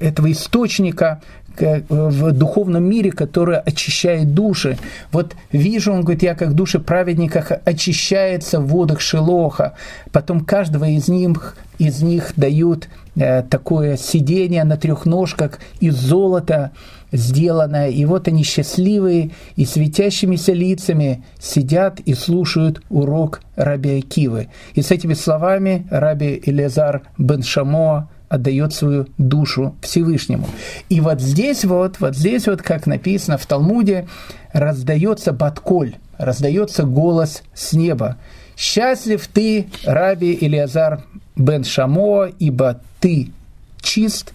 [0.00, 1.20] этого источника,
[1.60, 4.78] в духовном мире, который очищает души.
[5.12, 9.74] Вот вижу, он говорит, я как души праведниках очищается в водах Шелоха.
[10.12, 16.72] Потом каждого из них, из них дают э, такое сидение на трех ножках из золота
[17.14, 17.90] сделанное.
[17.90, 24.48] И вот они счастливые и светящимися лицами сидят и слушают урок Раби Акивы.
[24.74, 30.46] И с этими словами Раби Элезар бен Шамоа отдает свою душу Всевышнему.
[30.88, 34.06] И вот здесь вот, вот здесь вот, как написано в Талмуде,
[34.52, 38.16] раздается батколь, раздается голос с неба.
[38.56, 41.02] «Счастлив ты, Раби Илиазар
[41.34, 43.32] бен Шамо, ибо ты
[43.82, 44.32] чист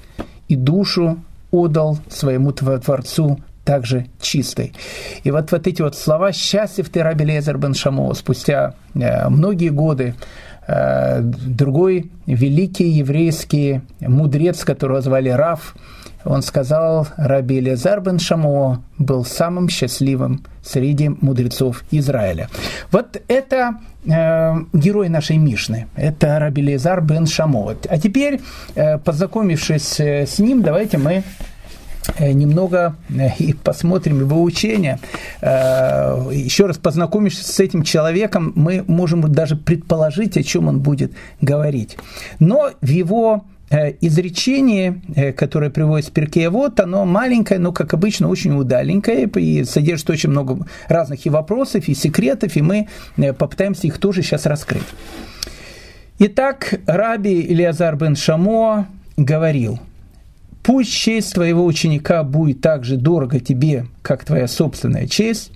[0.50, 1.20] и душу
[1.52, 4.74] отдал своему Творцу также чистой.
[5.24, 9.70] И вот, вот эти вот слова «счастлив ты, Раби Лезер бен Шамо» спустя э, многие
[9.70, 10.16] годы
[11.22, 15.76] другой великий еврейский мудрец, которого звали Раф,
[16.26, 22.50] он сказал, Раби Лезар бен Шамо был самым счастливым среди мудрецов Израиля.
[22.92, 27.74] Вот это э, герой нашей Мишны, это Раби Лезар бен Шамо.
[27.90, 28.42] А теперь,
[28.76, 31.24] э, познакомившись э, с ним, давайте мы Э,
[32.20, 35.00] немного э, и посмотрим его учения.
[35.42, 41.14] Э, еще раз познакомившись с этим человеком, мы можем даже предположить, о чем он будет
[41.42, 41.98] говорить.
[42.40, 43.46] Но в его
[44.02, 45.00] изречение,
[45.38, 50.66] которое приводит Перкея, вот оно маленькое, но, как обычно, очень удаленькое и содержит очень много
[50.88, 54.82] разных и вопросов, и секретов, и мы попытаемся их тоже сейчас раскрыть.
[56.18, 59.80] Итак, Раби Илиазар бен Шамо говорил–
[60.70, 65.52] Пусть честь твоего ученика будет так же дорого тебе, как твоя собственная честь.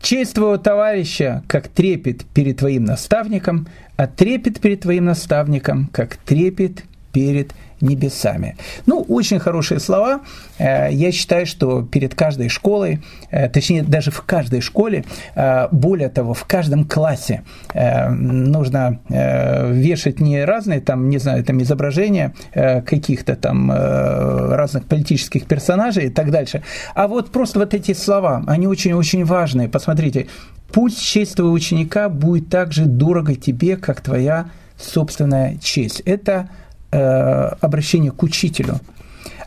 [0.00, 6.84] Честь твоего товарища, как трепет перед твоим наставником, а трепет перед твоим наставником, как трепет
[7.12, 8.56] перед небесами.
[8.86, 10.20] Ну, очень хорошие слова.
[10.58, 16.08] Э, я считаю, что перед каждой школой, э, точнее, даже в каждой школе, э, более
[16.08, 17.42] того, в каждом классе
[17.74, 26.08] нужно вешать не разные, там, не знаю, там изображения каких-то там разных политических персонажей и
[26.08, 26.62] так дальше,
[26.94, 29.68] а вот просто вот эти слова, они очень-очень важные.
[29.68, 30.26] Посмотрите,
[30.72, 36.00] пусть честь твоего ученика будет так же дорого тебе, как твоя собственная честь.
[36.00, 36.48] Это
[36.90, 38.80] обращение к учителю.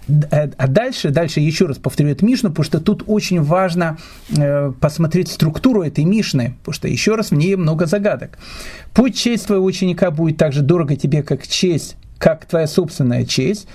[0.07, 3.97] а дальше, дальше еще раз повторю эту Мишну, потому что тут очень важно
[4.79, 8.37] посмотреть структуру этой Мишны, потому что еще раз в ней много загадок.
[8.93, 13.67] Путь честь твоего ученика будет так же дорого тебе, как честь, как твоя собственная честь.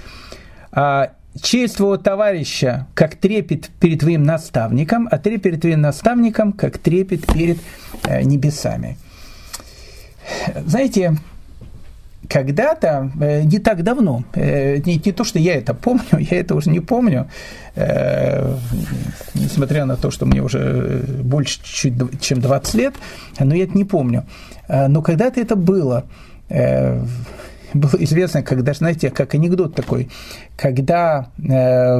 [0.73, 6.79] А честь твоего товарища, как трепет перед твоим наставником, а трепет перед твоим наставником, как
[6.79, 7.59] трепет перед
[8.05, 8.97] э, небесами.
[10.67, 11.17] Знаете,
[12.29, 16.55] когда-то, э, не так давно, э, не, не то, что я это помню, я это
[16.55, 17.29] уже не помню,
[19.35, 22.95] несмотря на то, что мне уже больше чуть, чем 20 лет,
[23.39, 24.25] но я это не помню.
[24.69, 26.05] Но когда-то это было
[27.75, 30.09] было известно, когда, знаете, как анекдот такой,
[30.57, 31.99] когда э,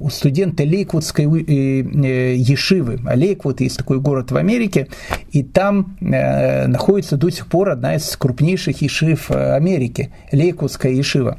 [0.00, 4.88] у студента Лейквудской э, э, Ешивы, а Лейквуд есть такой город в Америке,
[5.30, 11.38] и там э, находится до сих пор одна из крупнейших Ешив э, Америки, Лейквудская Ешива.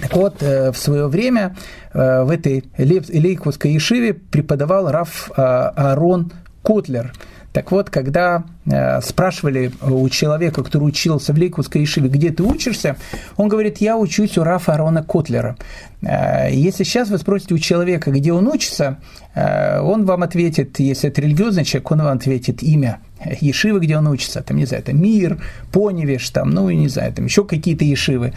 [0.00, 1.56] Так вот, э, в свое время
[1.94, 6.32] в этой Лейквудской Ешиве преподавал Раф Аарон
[6.62, 7.12] Котлер–
[7.52, 12.96] так вот, когда э, спрашивали у человека, который учился в Лейкутской Ишиве, где ты учишься,
[13.36, 15.56] он говорит, я учусь у Рафа Арона Котлера.
[16.00, 18.98] Э, если сейчас вы спросите у человека, где он учится,
[19.34, 23.00] э, он вам ответит, если это религиозный человек, он вам ответит имя
[23.40, 25.38] Ешивы, где он учится, там, не знаю, это Мир,
[25.72, 28.32] Поневиш, там, ну, не знаю, там еще какие-то Ешивы.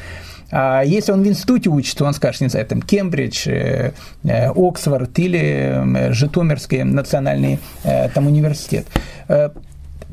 [0.51, 3.91] А если он в институте учится, он скажет, не знаю, там Кембридж, э,
[4.23, 8.85] э, Оксфорд или Житомирский национальный э, там университет.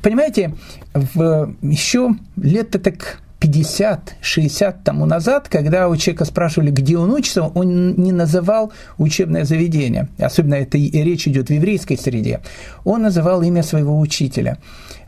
[0.02, 0.54] Понимаете,
[0.94, 7.94] в, еще лет-то так 50-60 тому назад, когда у человека спрашивали, где он учится, он
[7.94, 10.08] не называл учебное заведение.
[10.18, 12.40] Особенно это речь идет в еврейской среде.
[12.84, 14.58] Он называл имя своего учителя.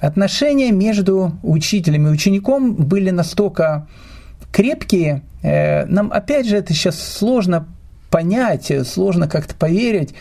[0.00, 3.86] Отношения между учителем и учеником были настолько
[4.54, 5.22] крепкие.
[5.42, 7.66] Э, нам, опять же, это сейчас сложно
[8.08, 10.14] понять, сложно как-то поверить,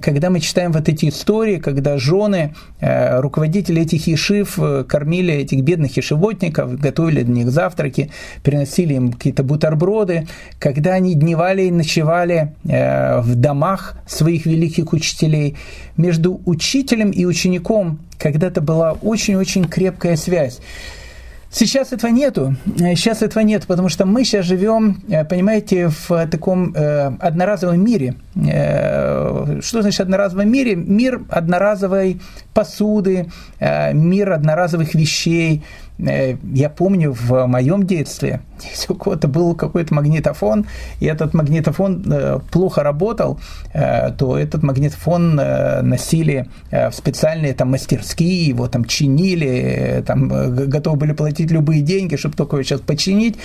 [0.00, 5.62] когда мы читаем вот эти истории, когда жены, э, руководители этих ешив э, кормили этих
[5.64, 8.12] бедных ешеботников, готовили для них завтраки,
[8.44, 10.28] приносили им какие-то бутерброды,
[10.60, 15.56] когда они дневали и ночевали в домах своих великих учителей.
[15.96, 20.60] Между учителем и учеником когда-то была очень-очень крепкая связь.
[21.52, 22.54] Сейчас этого нету.
[22.78, 27.84] Э, сейчас этого нет, потому что мы сейчас живем, э, понимаете, в таком э, одноразовом
[27.84, 28.14] мире.
[28.36, 30.76] Э, что значит одноразовом мире?
[30.76, 32.20] Мир одноразовой
[32.54, 35.89] посуды, э, мир одноразовых вещей, Э,
[36.52, 38.40] я помню в моем детстве,
[38.70, 40.66] если у кого-то был какой-то магнитофон,
[41.00, 43.40] и этот магнитофон э, плохо работал,
[43.72, 50.28] э, то этот магнитофон носили в специальные там мастерские, его там чинили, там
[50.68, 53.36] готовы были платить любые деньги, чтобы только его сейчас починить.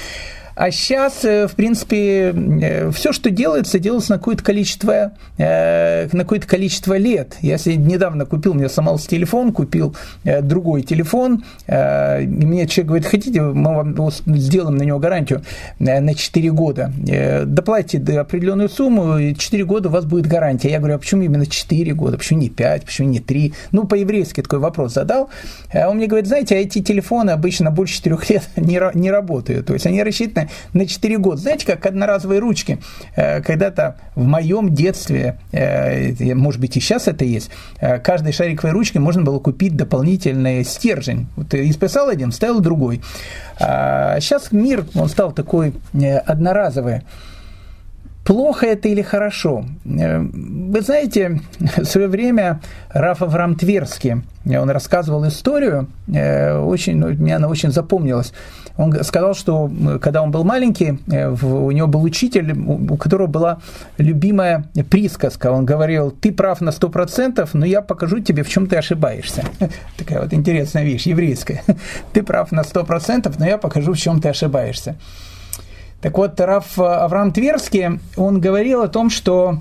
[0.55, 6.23] А сейчас, э, в принципе, э, все, что делается, делается на какое-то количество, э, на
[6.23, 7.35] какое-то количество лет.
[7.41, 13.75] Я недавно купил, мне сломался телефон, купил другой телефон, и мне человек говорит, хотите, мы
[13.75, 15.43] вам сделаем на него гарантию
[15.79, 16.91] на 4 года.
[17.45, 20.69] Доплатите до определенную сумму, и 4 года у вас будет гарантия.
[20.69, 23.53] Я говорю, а почему именно 4 года, почему не 5, почему не 3?
[23.71, 25.29] Ну, по-еврейски такой вопрос задал.
[25.73, 29.67] Он мне говорит, знаете, эти телефоны обычно больше 4 лет не, не работают.
[29.67, 31.37] То есть они рассчитаны на 4 года.
[31.37, 32.79] Знаете, как одноразовые ручки.
[33.15, 38.73] Э, когда-то в моем детстве, э, может быть и сейчас это есть, э, каждой шариковой
[38.73, 41.27] ручке можно было купить дополнительный стержень.
[41.35, 43.01] Вот исписал один, вставил другой.
[43.59, 45.73] А сейчас мир, он стал такой
[46.25, 47.01] одноразовый.
[48.25, 49.65] Плохо это или хорошо?
[49.83, 52.59] Вы знаете, в свое время
[52.89, 58.33] Раф Авраам Тверский, он рассказывал историю, очень, ну, мне она очень запомнилась.
[58.77, 59.71] Он сказал, что
[60.01, 63.59] когда он был маленький, э, у него был учитель, у которого была
[63.97, 65.51] любимая присказка.
[65.51, 69.43] Он говорил, ты прав на сто процентов, но я покажу тебе, в чем ты ошибаешься.
[69.97, 71.61] Такая вот интересная вещь, еврейская.
[72.13, 74.95] Ты прав на сто процентов, но я покажу, в чем ты ошибаешься.
[76.05, 79.59] Так вот, Раф Авраам Тверский, он говорил о том, что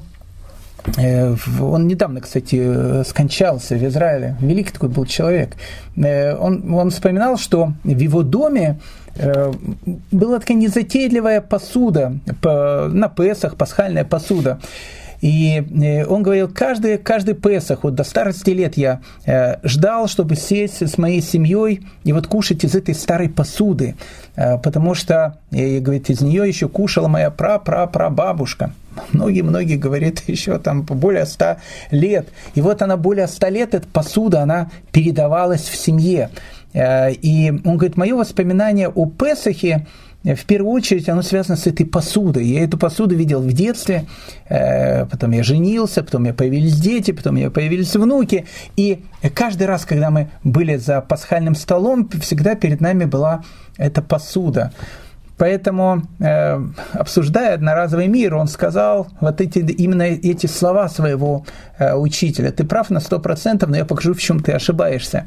[0.98, 4.36] Э, он недавно, кстати, скончался в Израиле.
[4.40, 5.56] Великий такой был человек.
[5.96, 8.78] Э, он, он вспоминал, что в его доме
[9.16, 9.52] э,
[10.10, 14.60] была такая незатейливая посуда, на Песах, пасхальная посуда.
[15.24, 19.00] И он говорил, каждый, каждый Песах, вот до старости лет я
[19.62, 23.94] ждал, чтобы сесть с моей семьей и вот кушать из этой старой посуды,
[24.34, 28.74] потому что, говорит, из нее еще кушала моя пра-пра-пра-бабушка.
[29.12, 31.58] Многие-многие говорят еще там более ста
[31.90, 32.28] лет.
[32.54, 36.30] И вот она более ста лет, эта посуда, она передавалась в семье.
[36.72, 39.86] Э, и он говорит, мое воспоминание о Песахе,
[40.24, 42.46] в первую очередь оно связано с этой посудой.
[42.46, 44.06] Я эту посуду видел в детстве,
[44.48, 48.46] э, потом я женился, потом у меня появились дети, потом у меня появились внуки.
[48.76, 49.04] И
[49.34, 53.44] каждый раз, когда мы были за пасхальным столом, всегда перед нами была
[53.76, 54.72] эта посуда.
[55.36, 56.60] Поэтому, э,
[56.92, 61.44] обсуждая одноразовый мир, он сказал вот эти, именно эти слова своего
[61.78, 62.52] э, учителя.
[62.52, 65.26] Ты прав на сто процентов, но я покажу, в чем ты ошибаешься.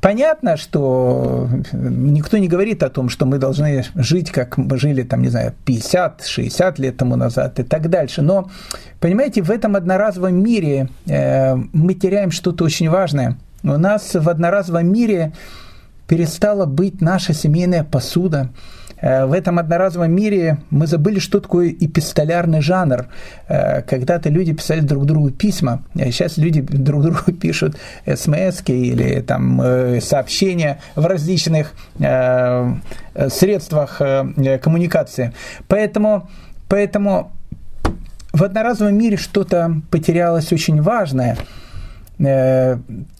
[0.00, 5.22] Понятно, что никто не говорит о том, что мы должны жить, как мы жили, там,
[5.22, 8.22] не знаю, 50-60 лет тому назад и так дальше.
[8.22, 8.48] Но,
[9.00, 13.38] понимаете, в этом одноразовом мире э, мы теряем что-то очень важное.
[13.64, 15.32] У нас в одноразовом мире
[16.06, 18.50] перестала быть наша семейная посуда–
[19.00, 23.06] в этом одноразовом мире мы забыли, что такое эпистолярный жанр.
[23.48, 27.76] Э, когда-то люди писали друг другу письма, а сейчас люди друг другу пишут
[28.06, 31.72] смс или там э, сообщения в различных
[33.28, 35.32] средствах коммуникации.
[35.66, 36.28] Поэтому,
[36.68, 37.32] поэтому
[38.32, 41.36] в одноразовом мире что-то потерялось очень важное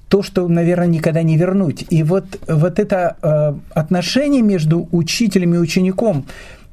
[0.08, 1.84] то, что, наверное, никогда не вернуть.
[1.90, 6.26] И вот, вот это э, отношение между учителем и учеником,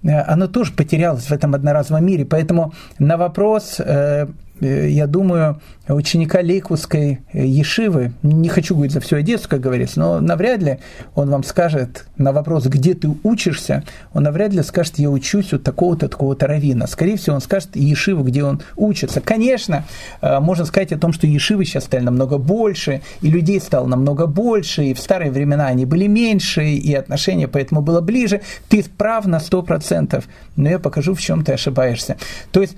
[0.04, 2.26] э, оно тоже потерялось в этом одноразовом мире.
[2.26, 4.28] Поэтому на вопрос, э,
[4.62, 10.20] я думаю, ученика Лейкутской э, Ешивы, не хочу говорить за всю Одессу, как говорится, но
[10.20, 10.80] навряд ли
[11.14, 13.84] он вам скажет на вопрос, где ты учишься,
[14.14, 16.88] он навряд ли скажет, я учусь у такого-то, такого-то равина.
[16.88, 19.22] Скорее всего, он скажет Ешиву, где он учится.
[19.22, 19.84] Конечно,
[20.22, 24.26] э, можно сказать о том, что Ешивы сейчас стали намного больше, и людей стало намного
[24.26, 28.42] больше, и в старые времена они были меньше, и отношения поэтому было ближе.
[28.70, 30.24] Ты прав на 100%,
[30.56, 32.18] но я покажу, в чем ты ошибаешься.
[32.52, 32.78] То есть,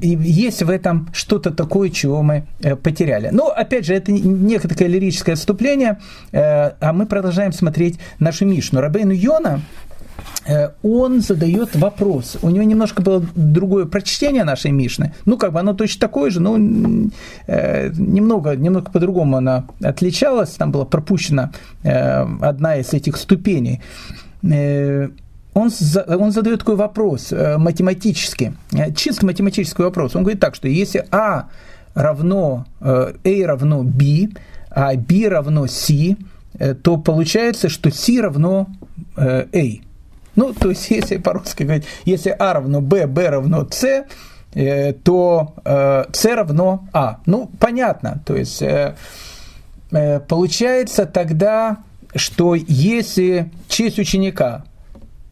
[0.00, 3.30] есть в этом нам что-то такое, чего мы э, потеряли.
[3.32, 5.98] Но, опять же, это некое лирическое отступление,
[6.32, 8.80] э, а мы продолжаем смотреть нашу Мишну.
[8.80, 9.60] Рабейну Йона,
[10.46, 12.36] э, он задает вопрос.
[12.42, 15.12] У него немножко было другое прочтение нашей Мишны.
[15.26, 20.50] Ну, как бы оно точно такое же, но немного, немного по-другому она отличалась.
[20.50, 21.50] Там была пропущена
[21.82, 23.80] одна из этих ступеней
[25.56, 25.70] он,
[26.06, 30.14] он задает такой вопрос э, математический, э, чисто математический вопрос.
[30.14, 31.48] Он говорит так, что если А
[31.94, 34.28] равно, э, A равно B,
[34.70, 36.16] а B равно C,
[36.82, 38.66] то получается, что C равно
[39.16, 39.46] A.
[40.34, 44.04] Ну, то есть, если по-русски говорить, если А равно B, B равно C,
[45.02, 45.54] то
[46.12, 47.18] C равно А.
[47.24, 48.20] Ну, понятно.
[48.26, 48.62] То есть,
[49.90, 51.78] получается тогда,
[52.14, 54.64] что если честь ученика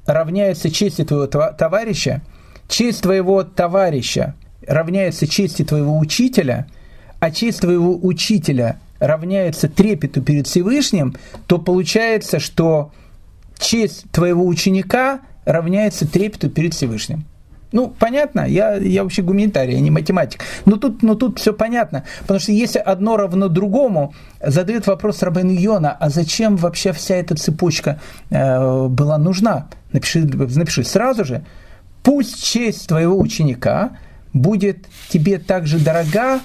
[0.06, 2.22] равняется чести твоего товарища,
[2.68, 4.34] честь твоего товарища
[4.66, 6.66] равняется чести твоего учителя,
[7.20, 12.92] а честь твоего учителя равняется трепету перед Всевышним, то получается, что
[13.58, 17.24] честь твоего ученика равняется трепету перед Всевышним.
[17.72, 20.40] Ну, понятно, я, я вообще гуманитарий, а не математик.
[20.64, 22.04] Но тут, но тут все понятно.
[22.20, 27.34] Потому что если одно равно другому, задает вопрос Рабен Йона, а зачем вообще вся эта
[27.34, 28.00] цепочка
[28.30, 29.68] э, была нужна?
[29.92, 31.44] Напиши, напиши сразу же,
[32.02, 33.96] пусть честь твоего ученика
[34.32, 36.40] будет тебе так же дорога,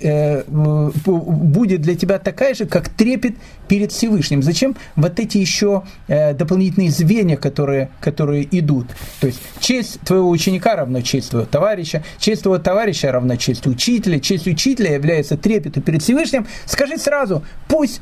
[0.00, 3.34] Э, будет для тебя такая же, как трепет
[3.66, 4.42] перед Всевышним.
[4.42, 8.86] Зачем вот эти еще э, дополнительные звенья, которые, которые идут?
[9.20, 14.20] То есть честь твоего ученика равна честь твоего товарища, честь твоего товарища равна честь учителя,
[14.20, 16.46] честь учителя является трепетом перед Всевышним.
[16.66, 18.00] Скажи сразу, пусть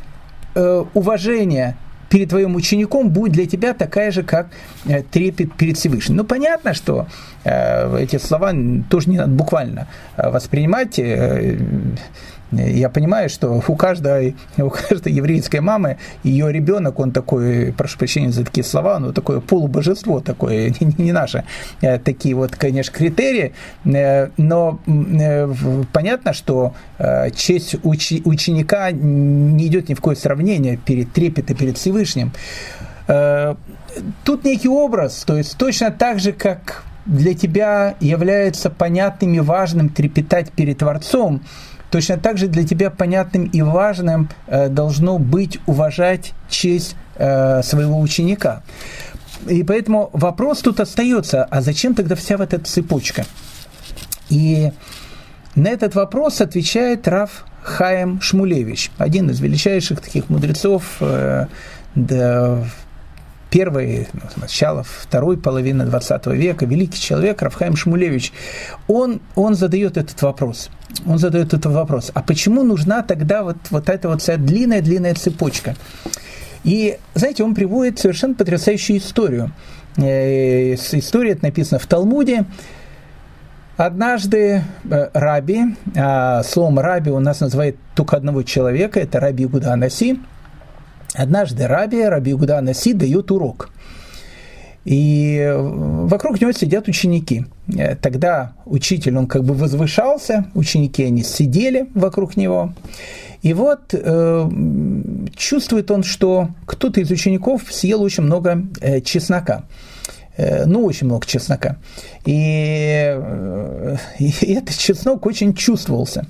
[0.55, 1.76] э, уважение
[2.09, 4.49] перед твоим учеником будет для тебя такая же, как
[4.87, 6.17] э, трепет перед Всевышним.
[6.17, 7.07] Ну, понятно, что
[7.45, 8.53] э, эти слова
[8.91, 9.87] тоже не надо буквально
[10.17, 11.01] э, воспринимать.
[12.53, 18.30] Я понимаю, что у каждой, у каждой еврейской мамы ее ребенок, он такой, прошу прощения
[18.30, 21.44] за такие слова, но такое полубожество такое, не, не наши
[21.80, 23.53] э, такие вот, конечно, критерии,
[23.84, 25.53] э, но э,
[25.92, 26.74] понятно, что
[27.34, 32.32] честь учи, ученика не идет ни в какое сравнение перед трепетом, перед Всевышним.
[34.24, 39.90] Тут некий образ, то есть точно так же, как для тебя является понятным и важным
[39.90, 41.42] трепетать перед Творцом,
[41.97, 47.99] Точно так же для тебя понятным и важным э, должно быть уважать честь э, своего
[47.99, 48.62] ученика.
[49.49, 53.24] И поэтому вопрос тут остается, а зачем тогда вся вот эта цепочка?
[54.28, 54.72] И
[55.55, 61.47] на этот вопрос отвечает Раф Хаем Шмулевич, один из величайших таких мудрецов э,
[61.94, 62.62] да,
[63.51, 68.32] первой, ну, начала второй половины 20 века, великий человек Рафхайм Шмулевич,
[68.88, 70.70] он, он задает этот вопрос.
[71.07, 72.11] Он задает этот вопрос.
[72.14, 75.76] А почему нужна тогда вот, вот эта вот вся длинная-длинная цепочка?
[76.64, 79.53] И, знаете, он приводит совершенно потрясающую историю.
[79.97, 82.44] история это написана в Талмуде.
[83.76, 90.18] Однажды раби, а словом раби у нас называет только одного человека, это раби Гуда Анаси.
[91.17, 93.71] Однажды раби, раби Гуда Анаси дает урок–
[94.87, 97.45] и вокруг него сидят ученики.
[97.77, 102.73] Э, тогда учитель, он как бы возвышался, ученики, они сидели вокруг него.
[103.43, 104.51] И вот э,
[105.35, 109.64] чувствует он, что кто-то из учеников съел очень много э, чеснока.
[110.37, 111.76] Э, ну, очень много чеснока.
[112.24, 116.26] И, э, и этот чеснок очень чувствовался.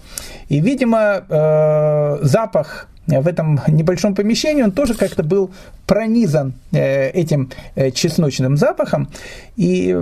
[0.48, 5.52] И, видимо, э, запах в этом небольшом помещении, он тоже как-то был
[5.86, 7.52] пронизан этим
[7.94, 9.09] чесночным запахом.
[9.54, 9.96] И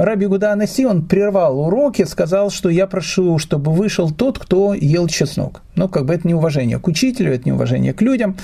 [0.00, 5.06] Раби Гуда Анаси, он прервал уроки, сказал, что я прошу, чтобы вышел тот, кто ел
[5.06, 5.62] чеснок.
[5.76, 8.36] Ну, как бы это неуважение к учителю, это неуважение к людям.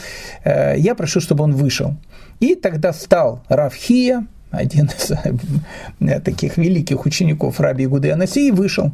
[0.44, 1.96] Я прошу, чтобы он вышел.
[2.38, 5.12] И тогда стал Равхия, один из
[6.22, 8.92] таких великих учеников Раби Гуды Анаси, вышел.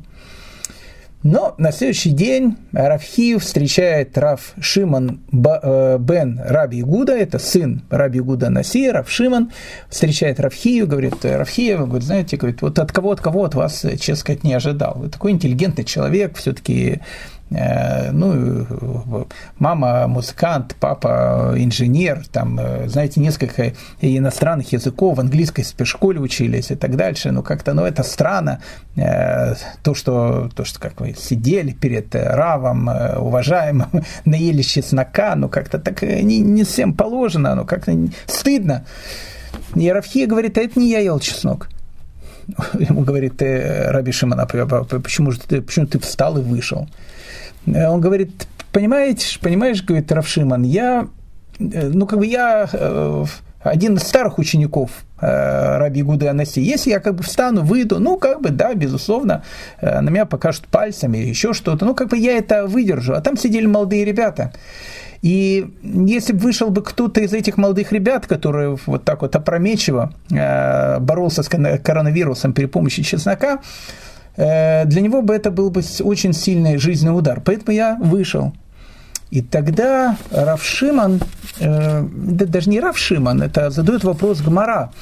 [1.23, 8.21] Но на следующий день Равхиев встречает Рав Шиман э, бен Раби Гуда, это сын Раби
[8.21, 9.51] Гуда Насия, Рав Шиман,
[9.89, 14.15] встречает Равхию, говорит, Равхиев, говорит, знаете, говорит, вот от кого, от кого от вас, честно
[14.15, 14.99] сказать, не ожидал.
[14.99, 17.01] Вы такой интеллигентный человек, все-таки Э,
[17.51, 19.27] ну,
[19.59, 26.75] мама музыкант, папа инженер, там, э, знаете, несколько иностранных языков, в английской спецшколе учились и
[26.75, 28.61] так дальше, ну, как-то, ну, это странно,
[28.97, 33.89] э, то, что, то, что, как вы сидели перед Равом, уважаемым,
[34.25, 38.85] наели чеснока, ну, как-то так не, не всем положено, ну, как-то стыдно.
[39.77, 41.69] И Равхия говорит, а это не я ел чеснок.
[42.79, 46.89] Ему говорит, Раби Шимана, почему же ты, почему ты встал и вышел?
[47.67, 51.09] Э, он говорит, понимаете, понимаешь, говорит Равшиман, я,
[51.59, 53.25] э, ну, как бы я э,
[53.63, 56.61] один из старых учеников Раби Гуды Анаси.
[56.61, 59.43] Если я как бы встану, выйду, ну, как бы, да, безусловно,
[59.81, 63.15] на меня покажут пальцами или еще что-то, ну, как бы я это выдержу.
[63.15, 64.53] А там сидели молодые ребята.
[65.23, 70.13] И если бы вышел бы кто-то из этих молодых ребят, которые вот так вот опрометчиво
[70.29, 73.61] боролся с коронавирусом при помощи чеснока,
[74.37, 77.41] для него бы это был бы очень сильный жизненный удар.
[77.45, 78.53] Поэтому я вышел.
[79.31, 81.21] И тогда Равшиман,
[81.59, 84.93] э, да, даже не Равшиман, это задает вопрос Гмара.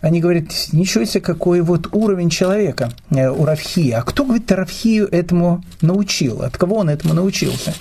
[0.00, 3.92] Они говорят, ничего себе, какой вот уровень человека э, у Равхи.
[3.92, 6.42] А кто, говорит, Равхию этому научил?
[6.42, 7.74] От кого он этому научился?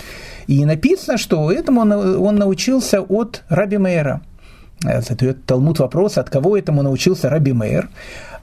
[0.47, 4.21] И написано, что этому он, он научился от Раби Мейра.
[4.81, 7.89] Задает Талмуд вопрос, от кого этому научился Раби Мейр.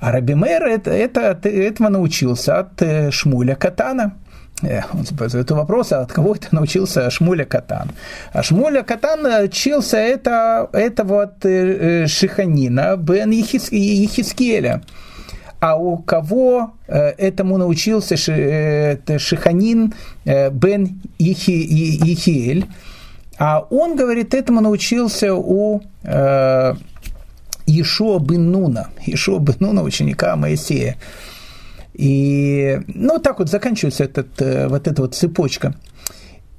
[0.02, 4.14] А Раби Мейр это, это, от этого научился от э, Шмуля Катана.
[4.60, 7.92] Э, он задает вопрос, а от кого это научился Шмуля Катан?
[8.32, 14.82] А Шмуля Катан учился это, это вот э, Шиханина бен Ехискеля.
[15.60, 19.94] А у кого этому научился Шиханин
[20.24, 22.66] бен Ехиэль?
[23.38, 25.80] А он, говорит, этому научился у
[27.66, 30.96] Ишуа бен Нуна, Ишуа бен Нуна, ученика Моисея.
[31.94, 35.74] И, ну, так вот заканчивается этот, э, вот эта вот цепочка.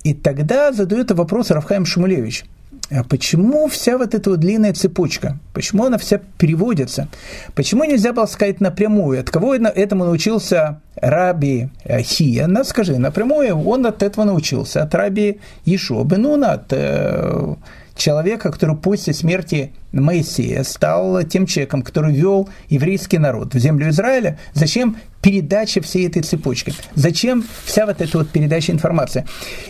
[0.04, 2.46] И тогда задает вопрос Рафхайм Шумулевич.
[2.92, 5.40] А почему вся вот эта вот длинная цепочка?
[5.54, 7.08] Почему она вся переводится?
[7.56, 9.20] Почему нельзя было сказать напрямую?
[9.20, 12.48] От кого этому научился Раби Хия?
[12.48, 14.84] Ну, скажи, напрямую он от этого научился.
[14.84, 17.56] От Раби Ишуа Бенуна, от э,
[17.96, 24.40] человека, который после смерти Моисея стал тем человеком, который вел еврейский народ в землю Израиля.
[24.54, 26.74] Зачем передача всей этой цепочки?
[26.96, 29.26] Зачем вся вот эта вот передача информации?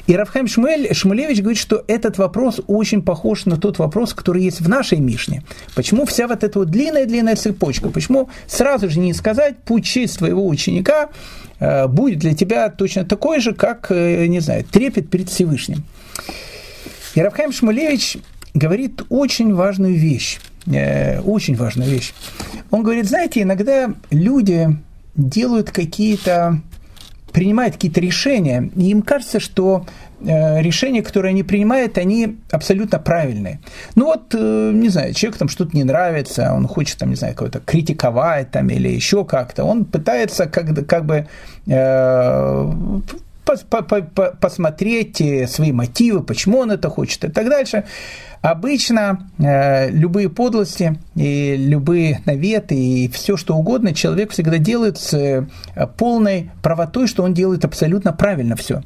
[0.08, 4.62] И Рафхайм Шмель, Шмулевич говорит, что этот вопрос очень похож на тот вопрос, который есть
[4.62, 5.44] в нашей Мишне.
[5.76, 7.90] Почему вся вот эта вот длинная-длинная цепочка?
[7.90, 11.10] Почему сразу же не сказать, путь честь твоего ученика
[11.60, 15.84] э, будет для тебя точно такой же, как, э, не знаю, трепет перед Всевышним?
[17.16, 18.18] И Рафхайм Шмулевич
[18.54, 22.14] говорит очень важную вещь, э, очень важную вещь.
[22.72, 24.78] Он говорит, знаете, иногда люди
[25.16, 26.60] делают какие-то,
[27.32, 29.86] принимают какие-то решения, и им кажется, что
[30.22, 33.60] э, решения, которые они принимают, они абсолютно правильные.
[33.96, 37.36] Ну вот, э, не знаю, человек там что-то не нравится, он хочет там, не знаю,
[37.36, 41.28] кого-то критиковать там или еще как-то, он пытается как, как бы
[43.62, 47.86] посмотреть э, свои мотивы, почему он это хочет и так дальше.
[48.42, 55.14] Обычно э, любые подлости и любые наветы и все что угодно человек всегда делает с
[55.14, 55.48] э,
[55.98, 58.84] полной правотой, что он делает абсолютно правильно все.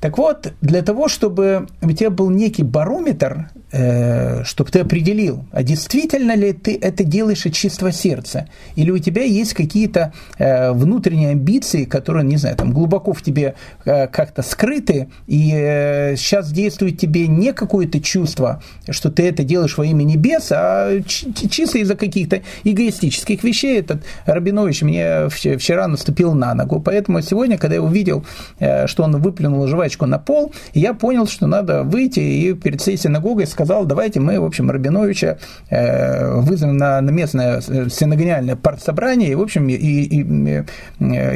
[0.00, 6.34] Так вот, для того, чтобы у тебя был некий барометр, чтобы ты определил, а действительно
[6.34, 11.84] ли ты это делаешь от чистого сердца, или у тебя есть какие-то э, внутренние амбиции,
[11.84, 13.54] которые, не знаю, там глубоко в тебе
[13.84, 19.78] э, как-то скрыты, и э, сейчас действует тебе не какое-то чувство, что ты это делаешь
[19.78, 23.78] во имя небес, а чисто из-за каких-то эгоистических вещей.
[23.80, 28.24] Этот Рабинович мне вчера наступил на ногу, поэтому сегодня, когда я увидел,
[28.58, 32.96] э, что он выплюнул жвачку на пол, я понял, что надо выйти и перед всей
[32.96, 35.38] синагогой сказал, давайте мы, в общем, Рабиновича
[35.68, 40.64] э, вызовем на, на местное э, синагониальное партсобрание и, в общем, и, и, и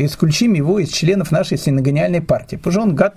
[0.07, 2.57] исключим его из членов нашей синагониальной партии.
[2.57, 3.15] Потому что он, гад,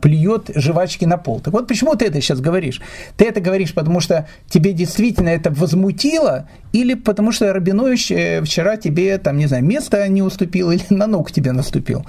[0.00, 1.40] плюет жвачки на пол.
[1.40, 2.80] Так вот, почему ты это сейчас говоришь?
[3.16, 9.18] Ты это говоришь, потому что тебе действительно это возмутило, или потому что Рабинович вчера тебе,
[9.18, 12.06] там, не знаю, место не уступил, или на ногу тебе наступил.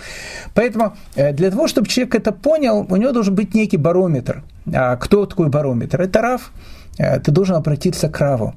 [0.54, 4.44] Поэтому для того, чтобы человек это понял, у него должен быть некий барометр.
[4.74, 6.02] А кто такой барометр?
[6.02, 6.52] Это Рав.
[6.98, 8.54] Э, ты должен обратиться к Раву.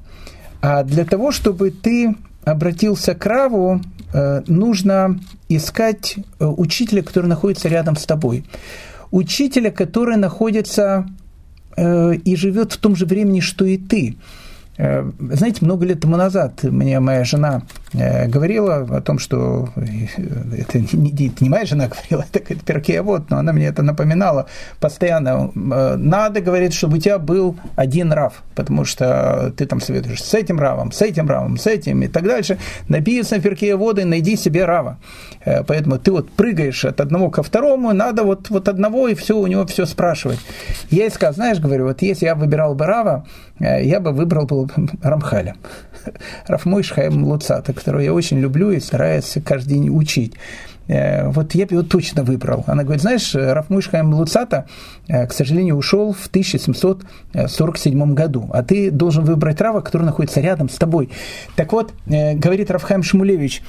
[0.61, 3.81] А для того, чтобы ты обратился к Раву,
[4.13, 8.45] э, нужно искать э, учителя, который находится рядом с тобой.
[9.11, 11.07] Учителя, который находится
[11.77, 14.17] и живет в том же времени, что и ты.
[14.77, 17.61] Знаете, много лет тому назад мне моя жена
[17.93, 19.81] говорила о том, что э,
[20.57, 24.45] это не, не моя жена говорила, это Перкея вот, но она мне это напоминала
[24.79, 25.51] постоянно.
[25.55, 30.33] Э, надо, говорит, чтобы у тебя был один рав, потому что ты там советуешь с
[30.33, 32.59] этим равом, с этим равом, с этим и так дальше.
[32.87, 34.99] Написано в Перкея воды, найди себе рава.
[35.45, 39.47] Поэтому ты вот прыгаешь от одного ко второму, надо вот, вот одного и все, у
[39.47, 40.39] него все спрашивать.
[40.91, 43.25] Я ей сказал, знаешь, говорю, вот если я выбирал бы рава,
[43.59, 44.67] я бы выбрал бы
[45.01, 45.55] Рамхаля.
[46.47, 50.35] Рафмойш Хаим Луцата, которого я очень люблю и стараюсь каждый день учить.
[50.89, 52.63] Э, вот я бы его точно выбрал.
[52.67, 54.65] Она говорит, знаешь, Рафмуш Хаим Луцата,
[55.07, 60.67] э, к сожалению, ушел в 1747 году, а ты должен выбрать Рава, который находится рядом
[60.67, 61.09] с тобой.
[61.55, 63.61] Так вот, э, говорит Рафхайм Шмулевич,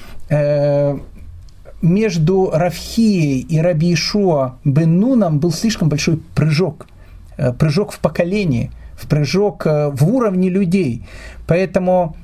[1.81, 6.85] между Рафхией и Раби Ишуа бен Нуном был слишком большой прыжок,
[7.57, 11.03] прыжок в поколении, в прыжок в уровне людей.
[11.47, 12.15] Поэтому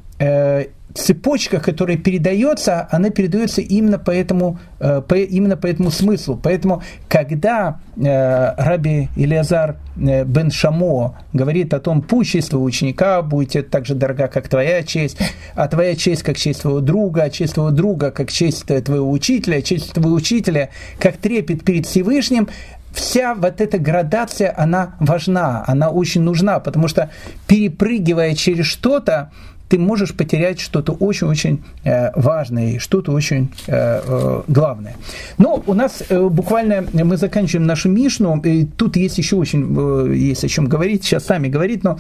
[0.98, 6.40] цепочка, которая передается, она передается именно по этому, э, по, именно по этому смыслу.
[6.42, 13.22] Поэтому, когда э, Раби Илиазар э, бен Шамо говорит о том, пусть честь твоего ученика
[13.22, 15.18] будет так же дорога, как твоя честь,
[15.56, 19.58] а твоя честь как честь твоего друга, а честь твоего друга как честь твоего учителя,
[19.58, 20.70] а честь твоего учителя
[21.00, 22.48] как трепет перед Всевышним,
[22.92, 27.12] вся вот эта градация, она важна, она очень нужна, потому что
[27.48, 29.32] перепрыгивая через что-то,
[29.70, 34.96] ты можешь потерять что-то очень-очень э, важное, что-то очень э, э, главное.
[35.38, 40.48] Но у нас буквально мы заканчиваем нашу Мишну, и тут есть еще очень, есть о
[40.48, 42.00] чем говорить, сейчас сами говорить, но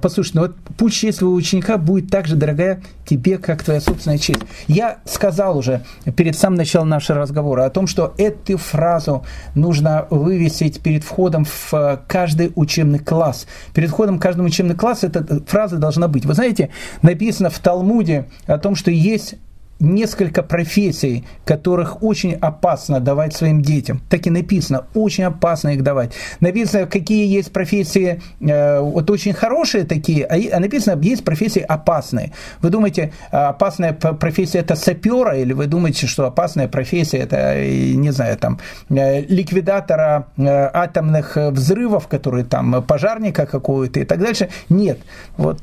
[0.00, 4.18] послушайте, ну вот путь честь своего ученика будет так же дорогая тебе, как твоя собственная
[4.18, 4.40] честь.
[4.66, 5.82] Я сказал уже
[6.16, 12.02] перед самым началом нашего разговора о том, что эту фразу нужно вывесить перед входом в
[12.08, 13.46] каждый учебный класс.
[13.74, 16.24] Перед входом в каждый учебный класс эта фраза должна быть.
[16.24, 16.70] Вы знаете,
[17.02, 19.34] написано в Талмуде о том, что есть
[19.78, 24.00] несколько профессий, которых очень опасно давать своим детям.
[24.08, 26.12] Так и написано, очень опасно их давать.
[26.40, 32.32] Написано, какие есть профессии, э, вот очень хорошие такие, а, а написано, есть профессии опасные.
[32.62, 38.10] Вы думаете, а, опасная профессия это сапера, или вы думаете, что опасная профессия это, не
[38.12, 38.58] знаю, там,
[38.88, 44.48] э, ликвидатора э, атомных взрывов, которые там, пожарника какого-то и так дальше?
[44.68, 44.98] Нет.
[45.36, 45.60] Вот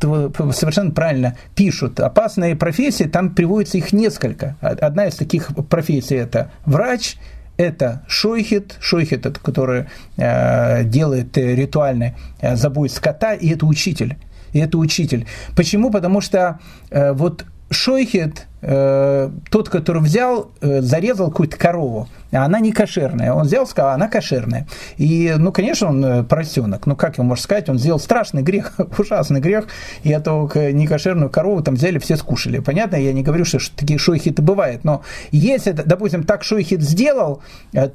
[0.54, 2.00] совершенно правильно пишут.
[2.00, 4.56] Опасные профессии, там приводятся их несколько.
[4.62, 7.18] Одна из таких профессий это врач,
[7.58, 9.86] это шойхет, шойхет который
[10.18, 14.18] э, делает ритуальный э, забой скота, и это учитель.
[14.54, 15.26] И это учитель.
[15.56, 15.92] Почему?
[15.92, 22.60] Потому что э, вот шойхет, э, тот, который взял, э, зарезал какую-то корову, а она
[22.60, 23.34] не кошерная.
[23.34, 24.68] Он взял, сказал, она кошерная.
[24.98, 26.88] И, ну, конечно, он э, поросенок.
[26.88, 27.70] Ну, как его можно сказать?
[27.70, 29.68] Он сделал страшный грех, ужасный грех,
[30.04, 32.60] и эту некошерную корову там взяли, все скушали.
[32.60, 37.42] Понятно, я не говорю, что такие шойхиты бывают, но если, допустим, так шойхит сделал,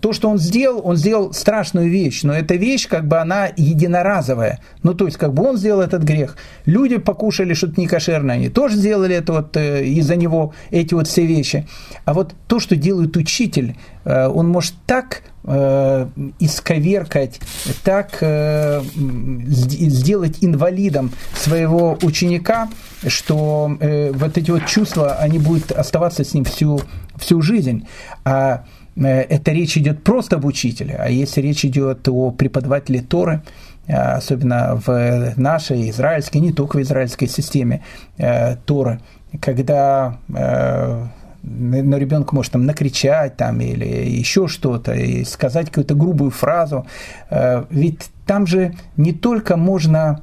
[0.01, 4.61] то, что он сделал, он сделал страшную вещь, но эта вещь, как бы, она единоразовая.
[4.83, 6.37] Ну, то есть, как бы он сделал этот грех.
[6.67, 11.67] Люди покушали что-то некошерное, они тоже сделали это вот из-за него, эти вот все вещи.
[12.05, 13.75] А вот то, что делает учитель,
[14.09, 17.41] Э, он может так э, исковеркать,
[17.85, 22.69] так э, сделать инвалидом своего ученика,
[23.07, 23.71] что
[24.15, 26.81] вот эти вот чувства, они будут оставаться с ним всю,
[27.17, 27.87] всю жизнь.
[28.25, 28.65] А
[28.97, 33.43] это речь идет просто об учителе, а если речь идет о преподавателе Торы,
[33.87, 37.85] особенно в нашей израильской, не только в израильской системе
[38.67, 39.01] Торы,
[39.41, 46.87] когда на ребенка может там накричать там, или еще что-то, и сказать какую-то грубую фразу.
[47.71, 50.23] Ведь там же не только можно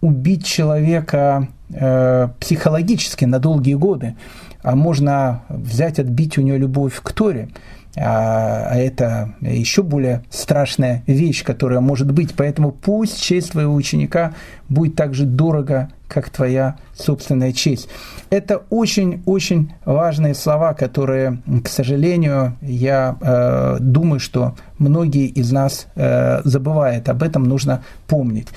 [0.00, 4.16] убить человека э, психологически на долгие годы,
[4.62, 7.48] а можно взять, отбить у него любовь к Торе.
[7.96, 12.34] А, а это еще более страшная вещь, которая может быть.
[12.36, 14.34] Поэтому пусть честь твоего ученика
[14.68, 17.88] будет так же дорого, как твоя собственная честь.
[18.30, 26.42] Это очень-очень важные слова, которые, к сожалению, я э, думаю, что многие из нас э,
[26.44, 27.08] забывают.
[27.08, 28.48] Об этом нужно помнить.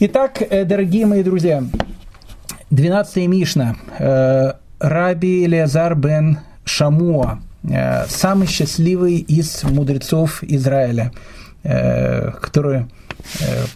[0.00, 1.62] Итак, э, дорогие мои друзья,
[2.70, 3.76] 12 Мишна.
[3.98, 7.40] Э, Раби Элиазар бен Шамуа–
[8.08, 11.12] самый счастливый из мудрецов Израиля,
[11.62, 12.84] э, который э,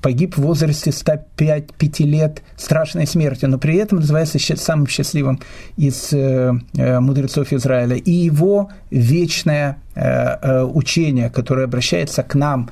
[0.02, 5.40] погиб в возрасте 105 5 лет страшной смертью, но при этом называется самым счастливым
[5.76, 7.96] из мудрецов Израиля.
[7.96, 12.70] И его вечное учение, которое обращается к нам,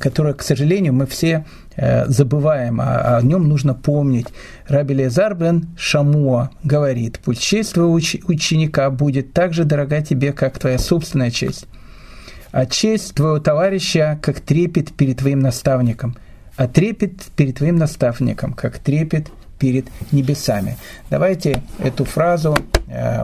[0.00, 1.44] которое, к сожалению, мы все
[1.76, 4.26] Э, забываем, а о нем нужно помнить.
[4.68, 10.58] Раби Лезар бен Шамуа говорит, пусть честь твоего ученика будет так же дорога тебе, как
[10.58, 11.66] твоя собственная честь.
[12.54, 16.16] А честь твоего товарища, как трепет перед твоим наставником.
[16.54, 19.26] А трепет перед твоим наставником, как трепет
[19.58, 20.76] перед небесами.
[21.10, 22.56] Давайте эту фразу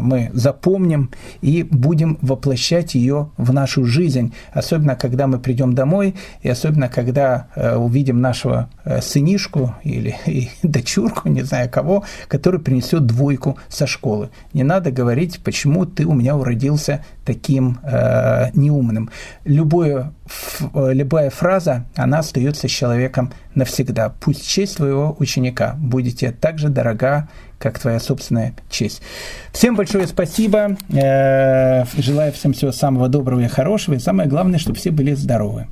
[0.00, 6.48] мы запомним и будем воплощать ее в нашу жизнь, особенно когда мы придем домой и
[6.48, 10.16] особенно когда э, увидим нашего э, сынишку или
[10.62, 14.30] дочурку, не знаю кого, который принесет двойку со школы.
[14.52, 19.10] Не надо говорить, почему ты у меня уродился таким э, неумным.
[19.44, 20.12] Любое,
[20.74, 24.12] любая фраза, она остается с человеком навсегда.
[24.20, 27.28] Пусть честь твоего ученика будет тебе так же дорога,
[27.60, 29.02] как твоя собственная честь.
[29.52, 30.78] Всем большое спасибо.
[30.88, 33.94] Э, желаю всем всего самого доброго и хорошего.
[33.94, 35.66] И самое главное, чтобы все были здоровы.